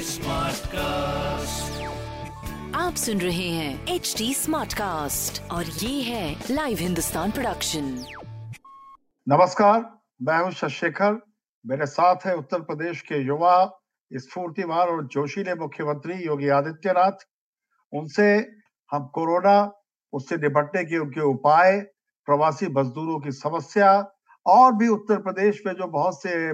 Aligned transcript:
Smart 0.00 0.66
cast 0.66 1.82
आप 2.76 2.94
सुन 2.94 3.20
रहे 3.20 3.48
हैं 3.48 3.86
एच 3.94 4.14
डी 4.18 4.34
स्मार्ट 4.34 4.74
कास्ट 4.74 5.50
और 5.52 5.64
ये 5.64 6.02
है 6.02 6.40
लाइव 6.50 6.78
हिंदुस्तान 6.78 7.30
प्रोडक्शन 7.30 8.04
नमस्कार 9.28 9.98
मैं 10.22 10.38
हूँ 10.38 10.50
शशिखर 10.50 11.18
मेरे 11.66 11.86
साथ 11.86 12.16
है 12.26 12.36
उत्तर 12.36 12.60
प्रदेश 12.60 13.00
के 13.00 13.18
युवा 13.26 13.80
स्फूर्तिवान 14.12 14.88
और 14.88 15.06
जोशीले 15.06 15.54
मुख्यमंत्री 15.54 16.14
योगी 16.14 16.48
आदित्यनाथ। 16.48 17.26
उनसे 17.92 18.46
हम 18.92 19.06
कोरोना 19.14 19.72
उससे 20.12 20.36
निपटने 20.36 20.84
के 20.84 20.98
उनके 20.98 21.20
उपाय 21.20 21.80
प्रवासी 22.26 22.66
मजदूरों 22.66 23.20
की 23.20 23.32
समस्या 23.32 24.12
और 24.46 24.72
भी 24.72 24.88
उत्तर 24.88 25.16
प्रदेश 25.16 25.62
में 25.66 25.72
जो 25.72 25.86
बहुत 25.86 26.22
से 26.22 26.50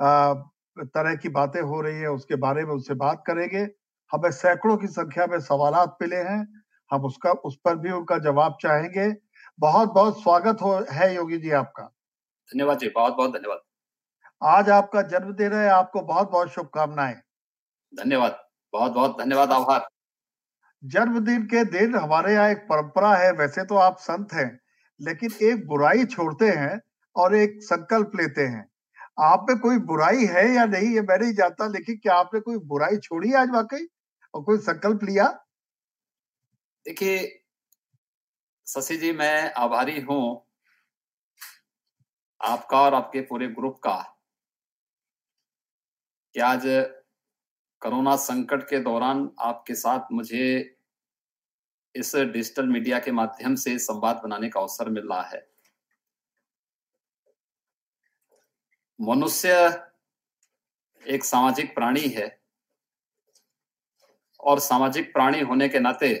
आ, 0.00 0.34
तरह 0.76 1.14
की 1.14 1.28
बातें 1.28 1.60
हो 1.60 1.80
रही 1.80 2.00
है 2.00 2.08
उसके 2.08 2.36
बारे 2.36 2.64
में 2.64 2.74
उससे 2.74 2.94
बात 2.94 3.22
करेंगे। 3.26 3.68
हमें 4.12 4.30
सैकड़ों 4.30 4.76
की 4.76 4.86
संख्या 4.86 5.26
में 5.26 5.38
सवाल 5.40 5.74
मिले 6.02 6.16
हैं। 6.16 6.62
हम 6.90 7.04
उसका 7.04 7.30
उस 7.30 7.58
पर 7.64 7.76
भी 7.76 7.90
उनका 7.90 8.18
जवाब 8.18 8.56
चाहेंगे। 8.62 9.08
बहुत 9.58 9.92
बहुत 9.92 10.22
स्वागत 10.22 10.62
हो 10.62 10.74
है 10.92 11.14
योगी 11.14 11.38
जी 11.38 11.50
आपका। 11.50 11.82
धन्यवाद 12.50 12.78
जी 12.78 12.88
बहुत 12.88 13.16
बहुत 13.16 13.32
धन्यवाद। 13.32 13.60
आज 14.42 14.70
आपका 14.70 15.02
जन्मदिन 15.02 15.52
है 15.52 15.68
आपको 15.68 16.00
बहुत 16.02 16.30
बहुत 16.30 16.52
शुभकामनाएँ। 16.52 17.14
धन्यवाद 17.92 18.38
बहुत 18.72 18.92
बहुत 18.92 19.18
धन्यवाद 19.20 19.52
आभार। 19.52 19.86
जन्मदिन 20.82 21.42
के 21.42 21.64
दिन 21.64 21.94
हमारे 21.94 22.32
यहाँ 22.32 22.50
एक 22.50 22.58
परंपरा 22.58 23.14
है 23.16 23.32
वैसे 23.32 23.64
तो 23.64 23.74
आप 23.74 23.96
संत 23.98 24.32
हैं 24.32 24.50
लेकिन 25.00 25.32
एक 25.42 25.66
बुराई 25.66 26.04
छोड़ते 26.04 26.50
हैं 26.50 26.80
और 27.16 27.34
एक 27.34 27.58
संकल्प 27.62 28.12
लेते 28.16 28.42
हैं। 28.42 28.68
आप 29.18 29.46
में 29.48 29.58
कोई 29.58 29.78
बुराई 29.78 30.24
है 30.24 30.54
या 30.54 30.64
नहीं, 30.66 30.94
ये 30.94 31.00
मैं 31.00 31.18
नहीं 31.18 31.32
जानता, 31.32 31.66
लेकिन 31.66 31.96
क्या 31.96 32.14
आपने 32.14 32.40
कोई 32.40 32.56
बुराई 32.56 32.96
छोड़ी 32.96 33.32
आज 33.32 33.50
वाकई? 33.50 33.86
और 34.34 34.42
कोई 34.42 34.58
संकल्प 34.58 35.00
लिया? 35.04 35.28
देखिए, 36.86 37.42
शशि 38.66 38.96
जी, 38.96 39.12
मैं 39.12 39.52
आभारी 39.52 40.00
हूँ। 40.00 40.46
आपका 42.40 42.80
और 42.80 42.94
आपके 42.94 43.20
पूरे 43.20 43.48
ग्रुप 43.48 43.80
का 43.82 44.16
कि 46.34 46.40
आज 46.40 46.62
कोरोना 47.82 48.16
संकट 48.16 48.62
के 48.62 48.78
दौरान 48.78 49.30
आपके 49.40 49.74
साथ 49.74 50.00
मुझे 50.12 50.76
इस 51.94 52.16
डिजिटल 52.16 52.66
मीडिया 52.66 52.98
के 52.98 53.12
माध्यम 53.12 53.54
से 53.54 53.78
संवाद 53.78 54.20
बनाने 54.24 54.48
का 54.48 54.60
अवसर 54.60 54.88
मिल 54.88 55.08
रहा 55.08 55.22
है। 55.22 55.55
मनुष्य 59.00 59.54
एक 61.06 61.24
सामाजिक 61.24 61.74
प्राणी 61.74 62.08
है 62.08 62.28
और 64.40 64.60
सामाजिक 64.60 65.12
प्राणी 65.12 65.40
होने 65.40 65.68
के 65.68 65.80
नाते 65.80 66.12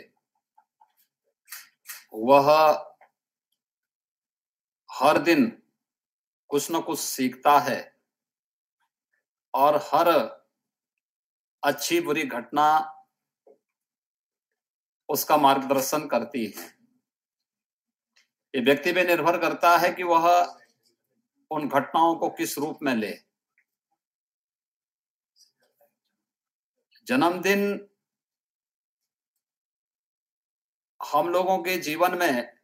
वह 2.14 2.50
हर 4.90 5.18
दिन 5.18 5.62
कुछ 6.50 6.70
न 6.70 6.80
कुछ 6.80 6.98
सीखता 6.98 7.58
है 7.58 7.80
और 9.54 9.76
हर 9.84 10.08
अच्छी 11.62 12.00
बुरी 12.00 12.22
घटना 12.22 12.66
उसका 15.08 15.36
मार्गदर्शन 15.36 16.06
करती 16.06 16.44
है। 16.46 16.64
ये 18.54 18.60
व्यक्ति 18.60 18.92
पे 18.92 19.04
निर्भर 19.04 19.38
करता 19.38 19.76
है 19.76 19.92
कि 19.94 20.02
वह 20.02 20.28
उन 21.50 21.68
घटनाओं 21.68 22.14
को 22.16 22.30
किस 22.30 22.58
रूप 22.58 22.78
में 22.82 22.94
ले? 22.94 23.18
जन्मदिन 27.06 27.88
हम 31.12 31.28
लोगों 31.28 31.58
के 31.58 31.76
जीवन 31.76 32.18
में 32.18 32.56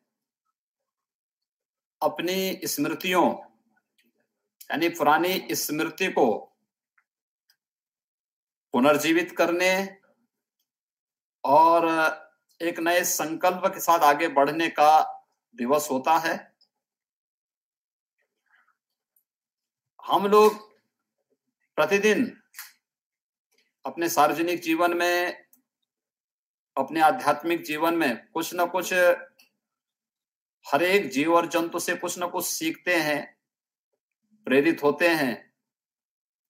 अपनी 2.03 2.61
स्मृतियों, 2.65 3.45
यानी 4.71 4.89
पुरानी 4.89 5.55
स्मृति 5.55 6.09
को 6.09 6.57
पुनर्जीवित 8.73 9.35
करने 9.39 9.99
और 11.45 11.87
एक 12.63 12.79
नए 12.79 13.05
संकल्प 13.05 13.63
के 13.67 13.81
साथ 13.81 13.99
आगे 13.99 14.29
बढ़ने 14.29 14.69
का 14.69 15.23
दिवस 15.55 15.89
होता 15.91 16.19
है। 16.19 16.52
हम 20.05 20.27
लोग 20.27 20.55
प्रतिदिन 21.77 22.25
अपने 23.85 24.09
सार्वजनिक 24.09 24.61
जीवन 24.61 24.97
में, 24.97 25.47
अपने 26.77 27.01
आध्यात्मिक 27.01 27.63
जीवन 27.65 27.95
में 27.95 28.27
कुछ 28.29 28.55
ना 28.55 28.65
कुछ 28.67 28.93
हर 30.67 30.83
एक 30.83 31.09
जीव 31.11 31.35
और 31.35 31.49
जंतु 31.49 31.79
से 31.79 31.95
कुछ 31.95 32.19
ना 32.19 32.27
कुछ 32.27 32.45
सीखते 32.45 32.97
हैं, 32.97 33.39
प्रेरित 34.47 34.83
होते 34.83 35.09
हैं 35.09 35.55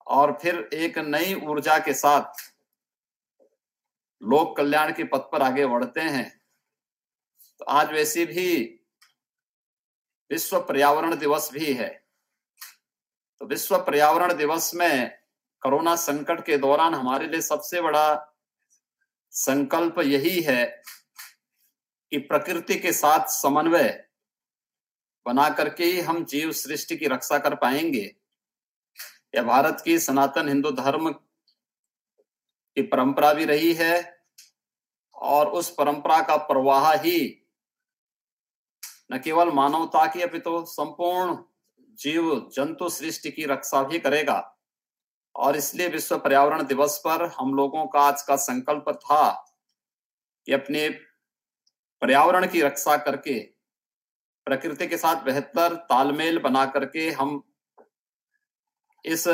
और 0.07 0.39
फिर 0.43 0.69
एक 0.75 0.99
नई 0.99 1.35
ऊर्जा 1.35 1.79
के 1.79 1.95
साथ 1.95 2.53
लोक 4.23 4.57
कल्याण 4.57 4.93
के 4.93 5.05
पथ 5.05 5.31
पर 5.33 5.43
आगे 5.43 5.67
बढ़ते 5.67 6.01
हैं। 6.01 6.29
तो 7.59 7.65
आज 7.65 7.93
वैसे 7.93 8.27
भी 8.27 8.62
विश्व 10.31 10.61
पर्यावरण 10.61 11.17
दिवस 11.17 11.51
भी 11.53 11.73
है। 11.73 12.02
तो 13.43 13.47
विश्व 13.47 13.79
पर्यावरण 13.79 14.35
दिवस 14.35 14.75
में 14.75 15.19
कोरोना 15.63 15.97
संकट 15.97 16.45
के 16.47 16.59
दौरान 16.59 16.95
हमारे 16.95 17.27
लिए 17.27 17.41
सबसे 17.41 17.81
बड़ा 17.81 18.35
संकल्प 19.31 19.99
यही 19.99 20.41
है 20.41 20.83
कि 22.11 22.19
प्रकृति 22.19 22.75
के 22.75 22.93
साथ 22.93 23.27
समन्वय 23.27 24.09
बना 25.27 25.49
करके 25.49 25.85
ही 25.85 26.01
हम 26.01 26.25
जीव 26.25 26.53
सृष्टि 26.53 26.97
की 26.97 27.07
रक्षा 27.07 27.39
कर 27.39 27.55
पाएँगे। 27.55 28.17
यह 29.35 29.43
भारत 29.43 29.83
की 29.85 29.99
सनातन 29.99 30.49
हिंदू 30.49 30.71
धर्म 30.71 31.13
की 32.75 32.83
परंपरा 32.83 33.33
भी 33.33 33.45
रही 33.45 33.73
है 33.73 34.25
और 35.15 35.49
उस 35.49 35.71
परंपरा 35.71 36.23
का 36.23 36.37
प्रवाह 36.37 36.93
ही 36.93 37.49
न 39.13 39.19
केवल 39.19 39.51
मानवता 39.51 40.07
की 40.07 40.23
अपितु 40.23 40.51
तो 40.51 40.65
संपूर्ण 40.65 41.52
जीव 41.93 42.51
जंतु 42.53 42.89
सृष्टि 42.89 43.31
की 43.31 43.45
रक्षा 43.45 43.83
भी 43.83 43.99
करेगा। 43.99 44.59
और 45.35 45.57
इसलिए 45.57 45.89
विश्व 45.89 46.19
पर्यावरण 46.19 46.63
दिवस 46.63 47.01
पर 47.05 47.25
हम 47.27 47.55
लोगों 47.55 47.87
का 47.87 48.01
आज 48.01 48.23
का 48.23 48.37
संकल्प 48.37 48.85
था 48.91 49.31
कि 50.47 50.53
अपने 50.53 50.89
पर्यावरण 52.03 52.47
की 52.47 52.63
रक्षा 52.63 52.97
करके, 52.97 53.41
प्रकृति 54.47 54.87
के 54.87 54.97
साथ 54.97 55.23
बेहतर 55.23 55.75
तालमेल 55.75 56.39
बना 56.39 56.67
करके 56.67 57.11
हम 57.11 57.55
इस 59.05 59.25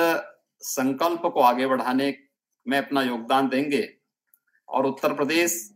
संकल्प 0.61 1.23
को 1.23 1.41
आगे 1.41 1.67
बढ़ाने 1.67 2.19
में 2.67 2.79
अपना 2.79 3.03
योगदान 3.03 3.49
देंगे। 3.49 3.97
और 4.69 4.87
उत्तर 4.87 5.15
प्रदेश 5.15 5.75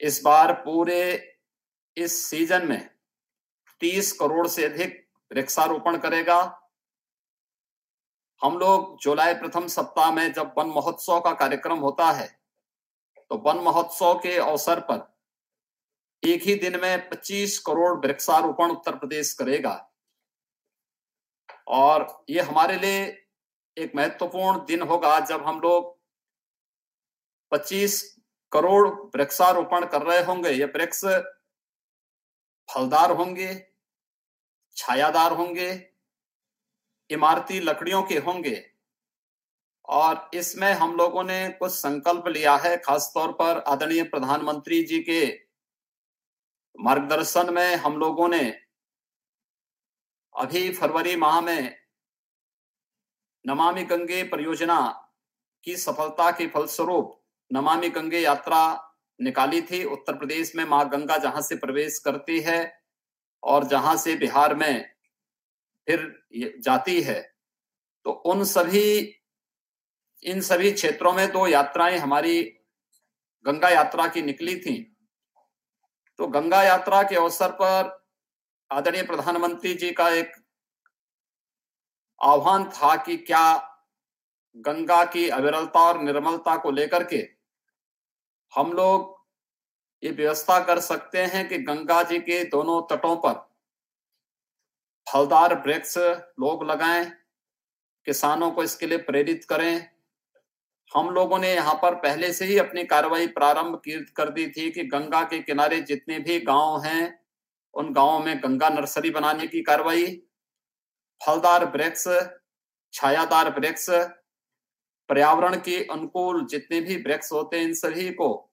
इस 0.00 0.22
बार 0.24 0.52
पूरे 0.52 1.34
इस 1.96 2.24
सीज़न 2.26 2.66
में 2.66 2.90
30 3.80 4.12
करोड़ 4.12 4.48
से 4.48 4.64
अधिक 4.64 5.01
वृक्षारोपण 5.32 5.98
करेगा। 5.98 6.40
हम 8.40 8.58
लोग 8.58 8.98
जुलाई 9.00 9.34
प्रथम 9.34 9.66
सप्ताह 9.68 10.10
में 10.12 10.32
जब 10.32 10.54
वन 10.58 10.66
महोत्सव 10.68 11.20
का 11.20 11.32
कार्यक्रम 11.34 11.78
होता 11.78 12.10
है 12.10 12.26
तो 13.30 13.36
वन 13.44 13.62
महोत्सव 13.64 14.18
के 14.18 14.36
अवसर 14.38 14.80
पर 14.90 15.10
एक 16.22 16.42
ही 16.42 16.54
दिन 16.54 16.78
में 16.80 17.08
25 17.10 17.58
करोड़ 17.58 17.92
वृक्षारोपण 17.98 18.70
उत्तर 18.70 18.96
प्रदेश 18.96 19.32
करेगा। 19.32 19.74
और 21.70 22.06
ये 22.30 22.40
हमारे 22.40 22.76
लिए 22.76 23.00
एक 23.76 23.92
महत्वपूर्ण 23.96 24.64
दिन 24.66 24.82
होगा 24.82 25.18
जब 25.22 25.44
हम 25.46 25.60
लोग 25.60 25.98
25 27.52 28.00
करोड़ 28.52 28.88
वृक्षारोपण 28.88 29.86
कर 29.86 30.02
रहे 30.02 30.22
होंगे। 30.24 30.50
ये 30.50 30.64
वृक्ष 30.66 31.04
फलदार 32.68 33.10
होंगे 33.12 33.52
छायादार 34.76 35.32
होंगे, 35.32 35.70
इमारती 37.10 37.60
लकड़ियों 37.60 38.02
के 38.02 38.18
होंगे 38.18 38.64
और 39.88 40.30
इसमें 40.34 40.72
हम 40.72 40.96
लोगों 40.96 41.22
ने 41.24 41.48
कुछ 41.50 41.72
संकल्प 41.72 42.28
लिया 42.28 42.56
है, 42.56 42.76
खासतौर 42.76 43.32
पर 43.32 43.58
आदरणीय 43.68 44.02
प्रधानमंत्री 44.04 44.82
जी 44.82 45.00
के 45.00 45.26
मार्गदर्शन 46.78 47.52
में 47.54 47.74
हम 47.76 47.96
लोगों 47.98 48.28
ने 48.28 48.42
अभी 50.34 50.72
फरवरी 50.72 51.16
माह 51.16 51.40
में 51.40 51.76
नमामि 53.44 53.82
गंगे 53.84 54.22
परियोजना 54.24 54.78
की 55.64 55.76
सफलता 55.76 56.30
के 56.30 56.46
फलस्वरूप 56.46 57.18
नमामि 57.50 57.88
गंगे 57.88 58.18
यात्रा 58.18 58.62
निकाली 59.20 59.60
थी। 59.62 59.84
उत्तर 59.84 60.16
प्रदेश 60.18 60.54
में 60.56 60.64
माँ 60.64 60.88
गंगा 60.88 61.18
जहाँ 61.18 61.42
से 61.42 61.56
प्रवेश 61.56 61.98
करती 61.98 62.40
है 62.40 62.81
और 63.42 63.64
जहाँ 63.64 63.96
से 63.96 64.14
बिहार 64.16 64.54
में 64.54 64.94
फिर 65.88 66.24
जाती 66.60 67.00
है 67.02 67.20
तो 68.06 68.10
उन 68.10 68.44
सभी, 68.44 69.20
इन 70.22 70.40
सभी 70.40 70.72
क्षेत्रों 70.72 71.12
में 71.12 71.32
दो 71.32 71.46
यात्राएँ 71.46 71.98
हमारी 71.98 72.42
गंगा 73.44 73.68
यात्रा 73.68 74.06
की 74.08 74.22
निकली 74.22 74.56
थी। 74.56 74.96
तो 76.18 76.26
गंगा 76.26 76.62
यात्रा 76.62 77.02
के 77.02 77.16
अवसर 77.16 77.50
पर 77.50 78.06
आदरणीय 78.70 79.02
प्रधानमंत्री 79.02 79.74
जी 79.74 79.92
का 79.92 80.08
एक 80.08 80.32
आह्वान 82.22 82.64
था 82.70 82.96
कि 82.96 83.16
क्या 83.16 83.54
गंगा 84.56 85.04
की 85.04 85.28
अविरलता 85.28 85.80
और 85.80 86.00
निर्मलता 86.02 86.56
को 86.56 86.70
लेकर 86.70 87.04
के 87.04 87.28
हम 88.52 88.72
लोग 88.72 89.21
ये 90.02 90.10
व्यवस्था 90.10 90.58
कर 90.64 90.78
सकते 90.80 91.22
हैं 91.24 91.48
कि 91.48 91.58
गंगा 91.58 92.02
जी 92.02 92.18
के 92.18 92.42
दोनों 92.44 92.80
तटों 92.90 93.16
पर। 93.16 93.32
फलदार 95.06 95.54
वृक्ष 95.62 95.96
लोग 95.98 96.64
लगाएँ, 96.64 97.04
किसानों 98.06 98.50
को 98.50 98.62
इसके 98.62 98.86
लिए 98.86 98.98
प्रेरित 98.98 99.44
करें। 99.44 99.88
हम 100.92 101.10
लोगों 101.10 101.38
ने 101.38 101.52
यहाँ 101.54 101.74
पर 101.74 101.94
पहले 101.94 102.32
से 102.32 102.44
ही 102.44 102.58
अपनी 102.58 102.84
कार्रवाई 102.84 103.26
प्रारंभ 103.26 103.80
कर 104.16 104.30
दी 104.30 104.46
थी 104.46 104.70
कि 104.70 104.84
गंगा 104.84 105.22
के 105.22 105.38
किनारे 105.38 105.80
जितने 105.80 106.18
भी 106.18 106.38
गाँव 106.40 106.80
हैं, 106.80 107.18
उन 107.74 107.92
गाँवों 107.92 108.18
में 108.18 108.38
गंगा 108.38 108.68
नर्सरी 108.68 109.10
बनाने 109.10 109.46
की 109.46 109.62
कार्रवाई। 109.62 110.06
फलदार 111.20 111.64
वृक्ष, 111.66 112.08
छायादार 112.94 113.50
वृक्ष, 113.58 113.88
पर्यावरण 115.10 115.56
के 115.56 115.82
अनुकूल 115.84 116.46
जितने 116.46 116.80
भी 116.80 116.96
वृक्ष 117.02 117.32
होते 117.32 117.56
हैं 117.56 117.64
इन 117.64 117.74
सभी 117.74 118.10
को 118.12 118.51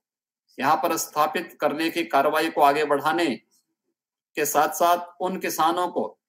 यहाँ 0.59 0.75
पर 0.75 0.97
स्थापित 0.97 1.57
करने 1.61 1.89
की 1.89 2.03
कार्रवाई 2.03 2.49
को 2.49 2.61
आगे 2.61 2.85
बढ़ाने 2.85 3.35
के 4.35 4.45
साथ 4.45 4.69
साथ 4.69 5.21
उन 5.21 5.39
किसानों 5.39 5.87
को, 5.87 6.19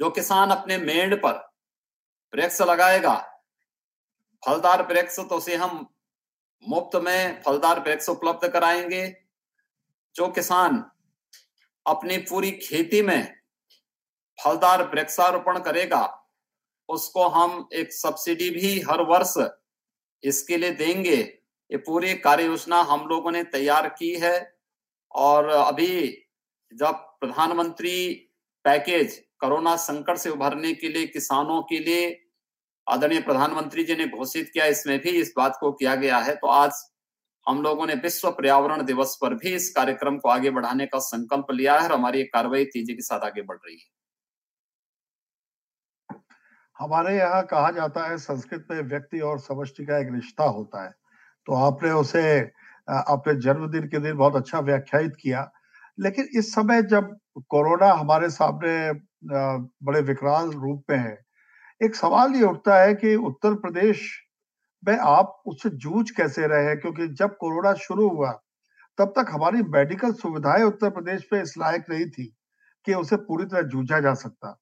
जो 0.00 0.10
किसान 0.10 0.50
अपने 0.50 0.78
मेड़ 0.78 1.14
पर 1.14 1.54
वृक्ष 2.34 2.60
लगाएगा, 2.62 3.14
फलदार 4.46 4.82
वृक्ष 4.82 5.16
तो 5.16 5.36
उसे 5.36 5.56
हम 5.56 5.86
मुफ़्त 6.68 6.96
में 6.96 7.42
फलदार 7.42 7.80
वृक्ष 7.80 8.08
उपलब्ध 8.08 8.48
कराएँगे, 8.48 9.16
जो 10.16 10.28
किसान 10.28 10.84
अपनी 11.86 12.18
पूरी 12.18 12.50
खेती 12.50 13.02
में 13.02 13.34
फलदार 14.44 14.82
वृक्षारोपण 14.82 15.58
करेगा, 15.58 16.26
उसको 16.88 17.28
हम 17.28 17.68
एक 17.72 17.92
सब्सिडी 17.92 18.50
भी 18.50 18.80
हर 18.80 19.02
वर्ष 19.02 19.34
इसके 20.22 20.56
लिए 20.56 20.70
देंगे। 20.70 21.37
ये 21.70 21.78
पूरी 21.78 22.14
कार्य 22.16 22.44
योजना 22.44 22.80
हम 22.84 23.06
लोगों 23.08 23.32
ने 23.32 23.42
तैयार 23.46 23.88
की 23.90 24.14
है। 24.16 24.36
और 25.10 25.48
अभी 25.48 26.08
जब 26.72 26.94
प्रधानमंत्री 27.20 28.14
पैकेज 28.64 29.18
कोरोना 29.40 29.74
संकट 29.78 30.16
से 30.16 30.30
उभरने 30.30 30.72
के 30.74 30.88
लिए, 30.88 31.06
किसानों 31.06 31.62
के 31.62 31.78
लिए 31.78 32.24
आदरणीय 32.86 33.20
प्रधानमंत्री 33.20 33.84
जी 33.84 33.96
ने 33.96 34.06
घोषित 34.08 34.50
किया, 34.52 34.64
इसमें 34.66 34.98
भी 34.98 35.10
इस 35.10 35.32
बात 35.36 35.56
को 35.60 35.72
किया 35.72 35.94
गया 35.96 36.18
है 36.18 36.34
तो 36.36 36.46
आज 36.48 36.72
हम 37.46 37.62
लोगों 37.62 37.86
ने 37.86 37.94
विश्व 37.96 38.30
पर्यावरण 38.30 38.82
दिवस 38.84 39.16
पर 39.22 39.34
भी 39.34 39.54
इस 39.54 39.70
कार्यक्रम 39.74 40.16
को 40.18 40.28
आगे 40.28 40.50
बढ़ाने 40.50 40.86
का 40.86 40.98
संकल्प 41.00 41.50
लिया 41.52 41.74
है 41.74 41.84
और 41.84 41.92
हमारी 41.92 42.24
कार्रवाई 42.26 42.64
तेज़ी 42.66 42.94
के 42.94 43.02
साथ 43.02 43.20
आगे 43.20 43.42
बढ़ 43.42 43.56
रही 43.58 43.76
है। 43.76 43.90
हमारे 46.76 47.16
यहाँ 47.16 47.42
कहा 47.46 47.70
जाता 47.70 48.08
है, 48.08 48.18
संस्कृत 48.18 48.66
में 48.70 48.80
व्यक्ति 48.80 49.20
और 49.20 49.38
समष्टि 49.40 49.84
का 49.86 49.98
एक 49.98 50.08
रिश्ता 50.14 50.44
होता 50.46 50.84
है। 50.84 50.92
तो 51.48 51.54
आपने 51.56 51.90
उसे 51.92 52.22
अपने 52.88 53.34
जन्मदिन 53.42 53.86
के 53.88 53.98
दिन 54.00 54.16
बहुत 54.16 54.36
अच्छा 54.36 54.58
व्याख्यायित 54.60 55.12
किया। 55.22 55.50
लेकिन 55.98 56.28
इस 56.38 56.52
समय 56.54 56.82
जब 56.92 57.16
कोरोना 57.50 57.92
हमारे 57.94 58.28
सामने 58.30 58.74
बड़े 59.86 60.00
विकराल 60.02 60.50
रूप 60.52 60.82
में 60.90 60.96
है, 60.98 61.16
एक 61.80 61.94
सवाल 61.96 62.34
ये 62.36 62.44
उठता 62.44 62.76
है 62.82 62.94
कि 62.94 63.14
उत्तर 63.30 63.54
प्रदेश 63.64 64.02
में 64.82 64.96
आप 64.98 65.42
उससे 65.46 65.70
जूझ 65.78 66.10
कैसे 66.12 66.46
रहे 66.48 66.66
हैं? 66.66 66.78
क्योंकि 66.80 67.08
जब 67.14 67.36
कोरोना 67.36 67.74
शुरू 67.86 68.08
हुआ, 68.10 68.32
तब 68.98 69.12
तक 69.18 69.32
हमारी 69.32 69.62
मेडिकल 69.70 70.12
सुविधाएँ 70.22 70.64
उत्तर 70.64 70.90
प्रदेश 70.90 71.28
में 71.32 71.42
इस 71.42 71.54
लायक 71.58 71.84
नहीं 71.90 72.06
थी 72.10 72.26
कि 72.86 72.94
उसे 72.94 73.16
पूरी 73.28 73.46
तरह 73.46 73.62
जूझा 73.68 74.00
जा 74.00 74.14
सकता। 74.16 74.52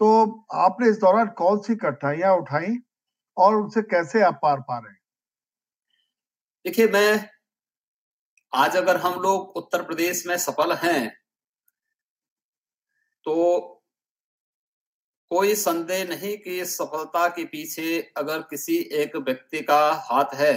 तो 0.00 0.10
आपने 0.58 0.88
इस 0.90 0.98
दौरान 1.00 1.28
कौन 1.38 1.60
सी 1.62 1.76
कठिनाइयाँ 1.76 2.36
उठाई 2.38 2.76
और 3.36 3.56
उनसे 3.56 3.82
कैसे 3.94 4.22
आप 4.22 4.40
पार 4.42 4.60
पा 4.60 4.78
रहे 4.78 4.92
हैं? 4.92 5.01
देखिए, 6.64 6.86
मैं 6.86 7.28
आज 8.52 8.76
अगर 8.76 8.96
हम 8.96 9.20
लोग 9.20 9.56
उत्तर 9.56 9.82
प्रदेश 9.82 10.26
में 10.26 10.36
सफल 10.38 10.72
हैं 10.72 11.08
तो 13.26 13.58
कोई 15.30 15.54
संदेह 15.54 16.04
नहीं 16.04 16.36
कि 16.38 16.64
सफलता 16.64 17.26
के 17.28 17.44
पीछे 17.44 18.00
अगर 18.16 18.42
किसी 18.42 18.76
एक 18.94 19.16
व्यक्ति 19.16 19.62
का 19.62 19.80
हाथ 20.10 20.34
है 20.34 20.54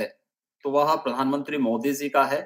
तो 0.63 0.71
वह 0.71 0.95
प्रधानमंत्री 0.95 1.57
मोदी 1.57 1.93
जी 1.93 2.09
का 2.09 2.23
है। 2.25 2.41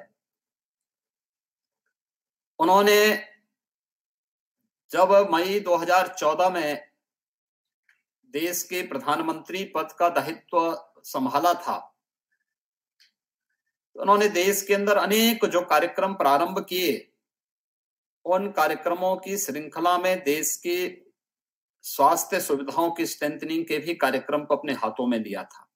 उन्होंने 2.58 3.28
जब 4.90 5.12
मई 5.32 5.60
2014 5.60 6.52
में 6.52 6.90
देश 8.34 8.62
के 8.62 8.82
प्रधानमंत्री 8.82 9.64
पद 9.64 9.92
का 9.92 10.08
दायित्व 10.08 10.74
संभाला 11.04 11.54
था 11.54 11.78
उन्होंने 14.00 14.28
देश 14.28 14.62
के 14.62 14.74
अंदर 14.74 14.96
अनेक 14.96 15.44
जो 15.44 15.60
कार्यक्रम 15.60 16.14
प्रारंभ 16.14 16.58
किए, 16.68 17.06
उन 18.24 18.50
कार्यक्रमों 18.52 19.16
की 19.16 19.36
श्रृंखला 19.38 19.96
में 19.98 20.22
देश 20.24 20.54
के 20.56 20.76
स्वास्थ्य 21.84 22.40
सुविधाओं 22.40 22.90
की 22.90 23.06
स्ट्रेंथनिंग 23.06 23.64
के 23.64 23.78
भी 23.78 23.94
कार्यक्रम 23.94 24.44
को 24.44 24.56
अपने 24.56 24.72
हाथों 24.72 25.06
में 25.06 25.18
लिया 25.18 25.42
था। 25.44 25.66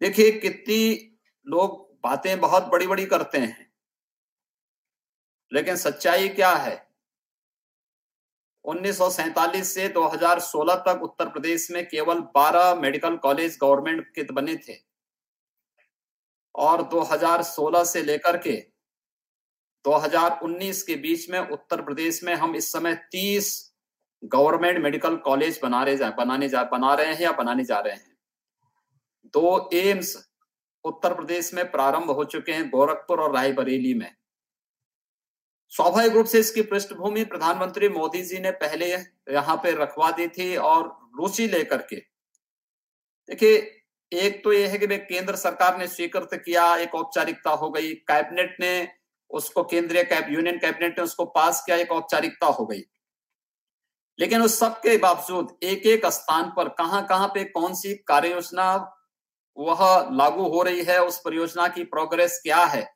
देखिए, 0.00 0.30
कितनी 0.32 1.18
लोग 1.46 1.88
बातें 2.04 2.40
बहुत 2.40 2.64
बड़ी 2.64 2.86
बड़ी 2.86 3.06
करते 3.06 3.38
हैं, 3.38 3.72
लेकिन 5.52 5.76
सच्चाई 5.76 6.28
क्या 6.28 6.54
है? 6.54 6.76
1947 8.64 9.74
से 9.74 9.88
2016 9.88 10.74
तक 10.86 11.02
उत्तर 11.02 11.28
प्रदेश 11.28 11.70
में 11.70 11.86
केवल 11.88 12.20
12 12.34 12.74
मेडिकल 12.74 13.16
कॉलेज 13.16 13.58
गवर्नमेंट 13.60 14.06
के 14.14 14.22
बने 14.32 14.56
थे। 14.58 14.89
और 16.54 16.82
2016 16.82 17.84
से 17.84 18.02
लेकर 18.02 18.36
के 18.36 18.66
2019 19.84 20.82
के 20.82 20.96
बीच 20.96 21.30
में 21.30 21.38
उत्तर 21.38 21.82
प्रदेश 21.82 22.22
में 22.24 22.34
हम 22.34 22.56
इस 22.56 22.72
समय 22.72 22.94
30 23.12 23.74
गवर्नमेंट 24.24 24.78
मेडिकल 24.78 25.16
कॉलेज 25.16 25.60
बना 25.62 25.82
रहे 25.82 25.96
जा, 25.96 26.10
बनाने 26.10 26.48
जा, 26.48 26.62
बना 26.64 26.94
रहे 26.94 27.14
हैं 27.14 27.20
या 27.20 27.32
बनाने 27.32 27.64
जा 27.64 27.78
रहे 27.78 27.94
हैं। 27.94 28.16
दो 29.24 29.70
एम्स 29.72 30.30
उत्तर 30.84 31.14
प्रदेश 31.14 31.54
में 31.54 31.70
प्रारंभ 31.70 32.10
हो 32.10 32.24
चुके 32.24 32.52
हैं 32.52 32.68
गोरखपुर 32.70 33.20
और 33.20 33.34
रायबरेली 33.34 33.94
में। 33.94 34.16
स्वाभाविक 35.68 36.12
रूप 36.12 36.26
से 36.26 36.38
इसकी 36.38 36.62
पृष्ठभूमि 36.62 37.24
प्रधानमंत्री 37.24 37.88
मोदी 37.88 38.22
जी 38.22 38.38
ने 38.38 38.50
पहले 38.50 38.86
यहाँ 38.90 39.56
पे 39.56 39.72
रखवा 39.72 40.10
दी 40.10 40.28
थी 40.28 40.56
और 40.56 41.10
रुचि 41.20 41.46
लेकर 41.48 41.82
के। 41.82 41.96
देखिए 43.28 43.79
एक 44.12 44.42
तो 44.44 44.52
यह 44.52 44.70
है 44.70 44.78
कि 44.78 44.86
भाई 44.86 44.98
केंद्र 44.98 45.36
सरकार 45.36 45.78
ने 45.78 45.86
स्वीकृत 45.88 46.30
किया, 46.34 46.76
एक 46.76 46.94
औपचारिकता 46.94 47.50
हो 47.50 47.70
गई। 47.70 47.92
कैबिनेट 47.94 48.56
ने 48.60 48.88
उसको, 49.30 49.62
केंद्रीय 49.64 50.04
कैब, 50.04 50.30
यूनियन 50.30 50.58
कैबिनेट 50.58 50.98
ने 50.98 51.04
उसको 51.04 51.24
पास 51.24 51.62
किया, 51.66 51.76
एक 51.76 51.92
औपचारिकता 51.92 52.46
हो 52.46 52.66
गई। 52.66 52.82
लेकिन 54.18 54.42
उस 54.42 54.58
सब 54.58 54.80
के 54.80 54.96
बावजूद 54.98 55.58
एक 55.62 55.86
एक 55.86 56.06
स्थान 56.06 56.52
पर 56.56 56.68
कहाँ 56.68 57.06
कहाँ 57.06 57.28
पे 57.28 57.44
कौन 57.44 57.74
सी 57.74 57.94
कार्य 57.94 58.30
योजना 58.30 58.96
वह 59.56 60.08
लागू 60.12 60.48
हो 60.48 60.62
रही 60.62 60.82
है, 60.84 60.98
उस 61.04 61.20
परियोजना 61.24 61.68
की 61.68 61.84
प्रोग्रेस 61.84 62.40
क्या 62.42 62.64
है, 62.64 62.92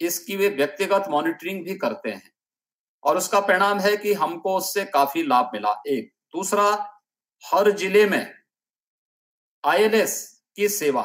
इसकी 0.00 0.36
वे 0.36 0.48
व्यक्तिगत 0.48 1.04
मॉनिटरिंग 1.10 1.64
भी 1.64 1.74
करते 1.74 2.10
हैं। 2.10 2.32
और 3.02 3.16
उसका 3.16 3.40
परिणाम 3.40 3.78
है 3.80 3.96
कि 3.96 4.12
हमको 4.14 4.56
उससे 4.56 4.84
काफ़ी 4.84 5.22
लाभ 5.22 5.50
मिला। 5.54 5.82
एक। 5.86 6.12
दूसरा, 6.34 6.94
हर 7.44 7.70
ज़िले 7.70 8.06
में 8.06 8.34
आईएलएस 9.64 10.37
की 10.58 10.68
सेवा। 10.68 11.02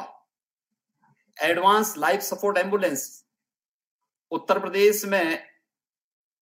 Advance 1.38 1.94
life 1.98 2.22
support 2.22 2.58
ambulance 2.58 3.02
Uttar 4.32 4.60
Pradesh 4.60 5.04
में 5.06 5.44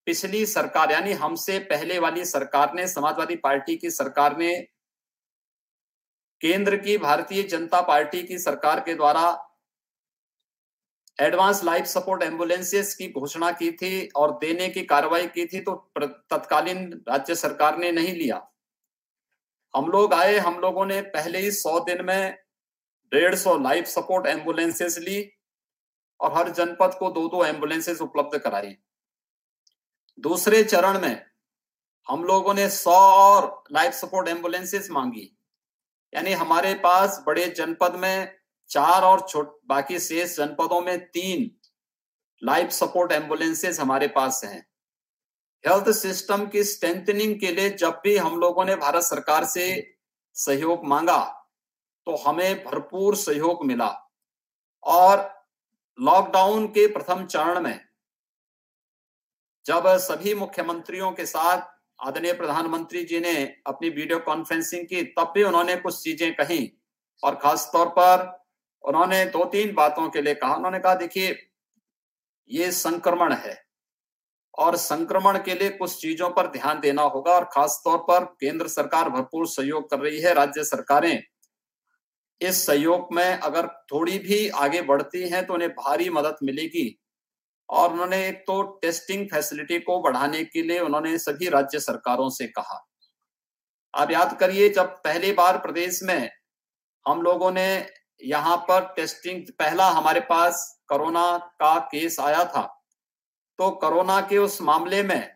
पिछली 0.06 0.44
सरकार, 0.46 0.92
यानी 0.92 1.12
हमसे 1.12 1.58
पहले 1.58 1.98
वाली 1.98 2.24
सरकार 2.24 2.74
ने, 2.74 2.86
समाजवादी 2.88 3.36
पार्टी 3.36 3.76
की 3.76 3.90
सरकार 3.90 4.36
ने, 4.36 4.54
केंद्र 6.40 6.76
की, 6.76 6.96
भारतीय 6.98 7.42
जनता 7.42 7.80
पार्टी 7.80 8.22
की 8.22 8.38
सरकार 8.38 8.80
के 8.80 8.94
द्वारा 8.94 9.24
एडवांस 11.18 11.62
लाइफ 11.64 11.86
सपोर्ट 11.86 12.22
एम्बुलेंसेस 12.22 12.94
की 12.94 13.08
घोषणा 13.10 13.50
की 13.52 13.70
थी 13.72 14.06
और 14.16 14.32
देने 14.38 14.68
की 14.68 14.82
कार्रवाई 14.84 15.26
की 15.26 15.46
थी 15.46 15.60
तो 15.60 15.74
तत्कालीन 15.98 16.92
राज्य 17.08 17.34
सरकार 17.34 17.78
ने 17.78 17.92
नहीं 17.92 18.14
लिया। 18.14 18.40
हम 19.74 19.90
लोग 19.90 20.14
आए, 20.14 20.36
हम 20.36 20.58
लोगों 20.60 20.86
ने 20.86 21.00
पहले 21.02 21.38
ही 21.38 21.50
सौ 21.52 21.78
दिन 21.80 22.04
में 22.04 22.38
डेढ़ 23.12 23.34
सौ 23.34 23.58
लाइफ 23.58 23.86
सपोर्ट 23.86 24.26
एम्बुलेंसेस 24.26 24.98
ली 24.98 25.30
और 26.20 26.32
हर 26.32 26.48
जनपद 26.48 26.94
को 26.94 27.10
दो 27.10 27.28
दो 27.28 27.44
एम्बुलेंसेस 27.44 28.00
उपलब्ध 28.00 28.38
कराई। 28.38 28.76
दूसरे 30.18 30.62
चरण 30.64 31.00
में 31.00 31.24
हम 32.08 32.24
लोगों 32.24 32.54
ने 32.54 32.68
सौ 32.68 32.94
और 32.94 33.64
लाइफ 33.72 33.92
सपोर्ट 33.92 34.28
एम्बुलेंसेस 34.28 34.90
मांगी। 34.90 35.38
यानी 36.14 36.32
हमारे 36.32 36.74
पास 36.74 37.22
बड़े 37.26 37.46
जनपद 37.46 37.96
में 37.96 38.34
चार 38.70 39.02
और 39.02 39.26
छोट, 39.28 39.60
बाकी 39.66 39.98
शेष 39.98 40.36
जनपदों 40.36 40.80
में 40.80 40.98
तीन 41.06 41.50
लाइफ 42.42 42.70
सपोर्ट 42.70 43.12
एम्बुलेंसेस 43.12 43.80
हमारे 43.80 44.08
पास 44.08 44.40
हैं। 44.44 44.66
हेल्थ 45.64 45.90
सिस्टम 45.90 46.46
की 46.46 46.64
स्ट्रेंथनिंग 46.64 47.38
के 47.40 47.50
लिए 47.50 47.70
जब 47.70 48.00
भी 48.04 48.16
हम 48.16 48.38
लोगों 48.40 48.64
ने 48.64 48.76
भारत 48.76 49.02
सरकार 49.02 49.44
से 49.44 49.96
सहयोग 50.36 50.84
मांगा 50.84 51.41
तो 52.06 52.16
हमें 52.18 52.64
भरपूर 52.64 53.16
सहयोग 53.16 53.64
मिला। 53.66 53.88
और 54.84 55.30
लॉकडाउन 55.98 56.66
के 56.68 56.86
प्रथम 56.88 57.24
चरण 57.26 57.60
में 57.60 57.80
जब 59.66 59.86
सभी 60.00 60.34
मुख्यमंत्रियों 60.34 61.10
के 61.12 61.26
साथ 61.26 61.70
आदरणीय 62.00 62.32
प्रधानमंत्री 62.32 63.04
जी 63.04 63.20
ने 63.20 63.34
अपनी 63.66 63.88
वीडियो 63.90 64.18
कॉन्फ्रेंसिंग 64.20 64.86
की, 64.86 65.02
तब 65.02 65.32
भी 65.34 65.42
उन्होंने 65.44 65.76
कुछ 65.76 66.02
चीज़ें 66.02 66.34
कही 66.34 66.72
और 67.22 67.34
खास 67.34 67.68
तौर 67.72 67.88
पर 67.88 68.30
उन्होंने 68.84 69.24
दो 69.26 69.44
तीन 69.44 69.74
बातों 69.74 70.08
के 70.10 70.22
लिए 70.22 70.34
कहा। 70.34 70.54
उन्होंने 70.54 70.78
कहा, 70.78 70.94
देखिए, 70.94 71.36
ये 72.50 72.70
संक्रमण 72.72 73.32
है 73.34 73.60
और 74.54 74.76
संक्रमण 74.78 75.38
के 75.38 75.54
लिए 75.54 75.70
कुछ 75.70 76.00
चीज़ों 76.00 76.30
पर 76.30 76.46
ध्यान 76.52 76.80
देना 76.80 77.02
होगा 77.04 77.32
और 77.32 77.44
खास 77.52 77.80
तौर 77.84 77.98
पर 78.00 78.24
केंद्र 78.40 78.68
सरकार 78.68 79.10
भरपूर 79.10 79.46
सहयोग 79.48 79.90
कर 79.90 79.98
रही 79.98 80.20
है, 80.20 80.34
राज्य 80.34 80.64
सरकारें 80.64 81.22
इस 82.42 82.66
सहयोग 82.66 83.08
में 83.14 83.24
अगर 83.26 83.66
थोड़ी 83.92 84.18
भी 84.18 84.48
आगे 84.48 84.82
बढ़ती 84.82 85.28
हैं 85.28 85.44
तो 85.46 85.54
उन्हें 85.54 85.70
भारी 85.72 86.08
मदद 86.10 86.36
मिलेगी। 86.42 86.98
और 87.68 87.92
उन्होंने 87.92 88.26
एक 88.28 88.42
तो 88.46 88.62
टेस्टिंग 88.82 89.26
फैसिलिटी 89.26 89.78
को 89.80 90.00
बढ़ाने 90.02 90.42
के 90.44 90.62
लिए 90.62 90.78
उन्होंने 90.80 91.16
सभी 91.18 91.48
राज्य 91.48 91.80
सरकारों 91.80 92.28
से 92.30 92.46
कहा। 92.48 92.78
आप 93.94 94.10
याद 94.10 94.36
करिए, 94.38 94.68
जब 94.68 94.96
पहली 95.04 95.32
बार 95.32 95.58
प्रदेश 95.58 96.00
में 96.02 96.30
हम 97.06 97.22
लोगों 97.22 97.50
ने 97.52 97.86
यहाँ 98.24 98.56
पर 98.68 98.92
टेस्टिंग, 98.96 99.42
पहला 99.48 99.88
हमारे 99.90 100.20
पास 100.22 100.66
कोरोना 100.88 101.36
का 101.60 101.78
केस 101.86 102.18
आया 102.20 102.44
था 102.46 102.62
तो 103.58 103.70
कोरोना 103.80 104.20
के 104.20 104.38
उस 104.38 104.60
मामले 104.62 105.02
में 105.02 105.34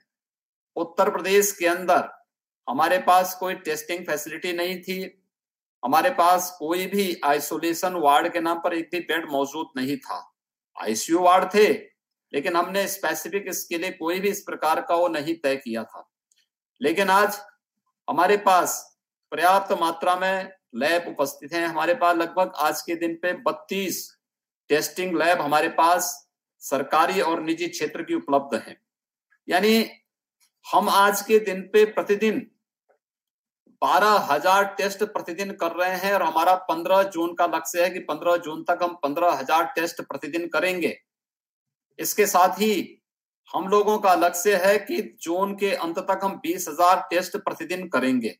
उत्तर 0.76 1.10
प्रदेश 1.10 1.52
के 1.52 1.66
अंदर 1.66 2.08
हमारे 2.68 2.98
पास 3.00 3.34
कोई 3.40 3.54
टेस्टिंग 3.56 4.04
फैसिलिटी 4.06 4.52
नहीं 4.52 4.80
थी। 4.82 5.04
हमारे 5.86 6.10
पास 6.10 6.56
कोई 6.58 6.86
भी 6.86 7.20
आइसोलेशन 7.24 7.94
वार्ड 7.94 8.32
के 8.32 8.40
नाम 8.40 8.58
पर 8.58 8.74
एक 8.74 8.88
भी 8.92 9.00
बेड 9.00 9.30
मौजूद 9.30 9.66
नहीं 9.76 9.96
था। 9.96 10.36
आईसीयू 10.82 11.18
वार्ड 11.18 11.54
थे, 11.54 11.72
लेकिन 12.32 12.56
हमने 12.56 12.88
स्पेसिफिक 12.88 13.44
इसके 13.48 13.78
लिए 13.78 13.90
कोई 13.90 14.20
भी 14.20 14.28
इस 14.28 14.40
प्रकार 14.40 14.80
का 14.80 14.94
वो 14.94 15.08
नहीं 15.08 15.34
तय 15.34 15.56
किया 15.56 15.84
था। 15.84 16.10
लेकिन 16.82 17.10
आज 17.10 17.40
हमारे 18.10 18.36
पास 18.36 18.98
पर्याप्त 19.30 19.72
मात्रा 19.72 20.16
में 20.16 20.50
लैब 20.74 21.04
उपस्थित 21.08 21.52
हैं। 21.52 21.66
हमारे 21.66 21.94
पास 21.94 22.16
लगभग 22.16 22.52
आज 22.56 22.82
के 22.82 22.94
दिन 22.94 23.14
पे 23.14 23.32
32 23.32 24.18
टेस्टिंग 24.68 25.16
लैब 25.18 25.40
हमारे 25.40 25.68
पास 25.68 26.30
सरकारी 26.58 27.20
और 27.20 27.42
निजी 27.42 27.68
क्षेत्र 27.68 28.02
की 28.02 28.14
उपलब्ध 28.14 28.54
है। 28.54 28.76
यानी 29.48 29.90
हम 30.72 30.88
आज 30.88 31.22
के 31.22 31.38
दिन 31.38 31.62
पे 31.62 31.84
प्रतिदिन 31.84 32.50
बारह 33.82 34.26
हज़ार 34.30 34.64
टेस्ट 34.78 35.02
प्रतिदिन 35.04 35.50
कर 35.54 35.72
रहे 35.72 35.96
हैं 35.98 36.12
और 36.14 36.22
हमारा 36.22 36.54
पंद्रह 36.68 37.02
जून 37.10 37.34
का 37.34 37.46
लक्ष्य 37.46 37.82
है 37.82 37.90
कि 37.90 37.98
पंद्रह 38.02 38.36
जून 38.44 38.62
तक 38.64 38.78
हम 38.82 38.94
पंद्रह 39.02 39.32
हज़ार 39.32 39.64
टेस्ट 39.74 40.00
प्रतिदिन 40.02 40.46
करेंगे। 40.48 40.96
इसके 41.98 42.26
साथ 42.26 42.60
ही 42.60 42.72
हम 43.50 43.68
लोगों 43.68 43.98
का 43.98 44.14
लक्ष्य 44.16 44.56
है 44.56 44.78
कि 44.80 45.00
जून 45.22 45.54
के 45.54 45.74
अंत 45.74 45.98
तक 46.00 46.20
हम 46.24 46.36
बीस 46.42 46.68
हज़ार 46.68 47.06
टेस्ट 47.10 47.36
प्रतिदिन 47.38 47.86
करेंगे। 47.88 48.34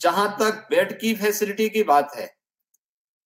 जहाँ 0.00 0.28
तक 0.40 0.66
बेड 0.70 0.98
की 1.00 1.14
फैसिलिटी 1.16 1.68
की 1.68 1.82
बात 1.84 2.14
है, 2.16 2.30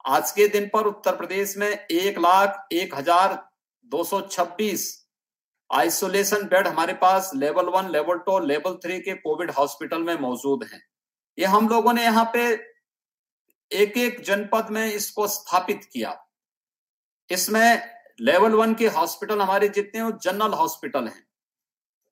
आज 0.05 0.31
के 0.33 0.47
दिन 0.49 0.69
पर 0.69 0.87
उत्तर 0.87 1.17
प्रदेश 1.17 1.57
में 1.57 1.69
एक 1.69 2.19
लाख 2.19 2.67
एक 2.73 2.95
हज़ार 2.95 3.35
दो 3.93 4.05
सौ 4.05 4.21
छब्बीस 4.23 4.91
आइसोलेशन 5.73 6.43
बेड 6.43 6.67
हमारे 6.69 6.93
पास 6.93 7.31
level 7.35 7.67
one, 7.67 7.89
level 7.89 8.19
two 8.19 8.39
level 8.39 8.75
three 8.75 8.99
के 9.01 9.13
कोविड 9.13 9.51
हॉस्पिटल 9.51 10.03
में 10.03 10.19
मौजूद 10.21 10.65
हैं। 10.65 10.83
ये 11.39 11.45
हम 11.45 11.69
लोगों 11.69 11.93
ने 11.93 12.03
यहाँ 12.03 12.25
पे 12.35 12.43
एक 13.71 13.97
एक 13.97 14.21
जनपद 14.21 14.67
में 14.71 14.87
इसको 14.87 15.27
स्थापित 15.27 15.85
किया। 15.93 16.29
इसमें 17.31 17.89
लेवल 18.21 18.53
वन 18.53 18.75
के 18.75 18.89
हॉस्पिटल 18.89 19.41
हमारे 19.41 19.69
जितने 19.69 20.11
जनरल 20.23 20.53
हॉस्पिटल 20.53 21.07
हैं। 21.09 21.25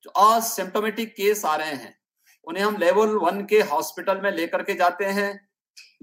जो 0.03 0.09
असिम्टोमेटिक 0.09 1.11
केस 1.11 1.45
आ 1.45 1.55
रहे 1.55 1.73
हैं, 1.73 1.95
उन्हें 2.47 2.63
हम 2.63 2.77
लेवल 2.77 3.15
वन 3.15 3.45
के 3.45 3.59
हॉस्पिटल 3.61 4.21
में 4.21 4.31
लेकर 4.31 4.63
के 4.63 4.73
जाते 4.73 5.05
हैं। 5.05 5.49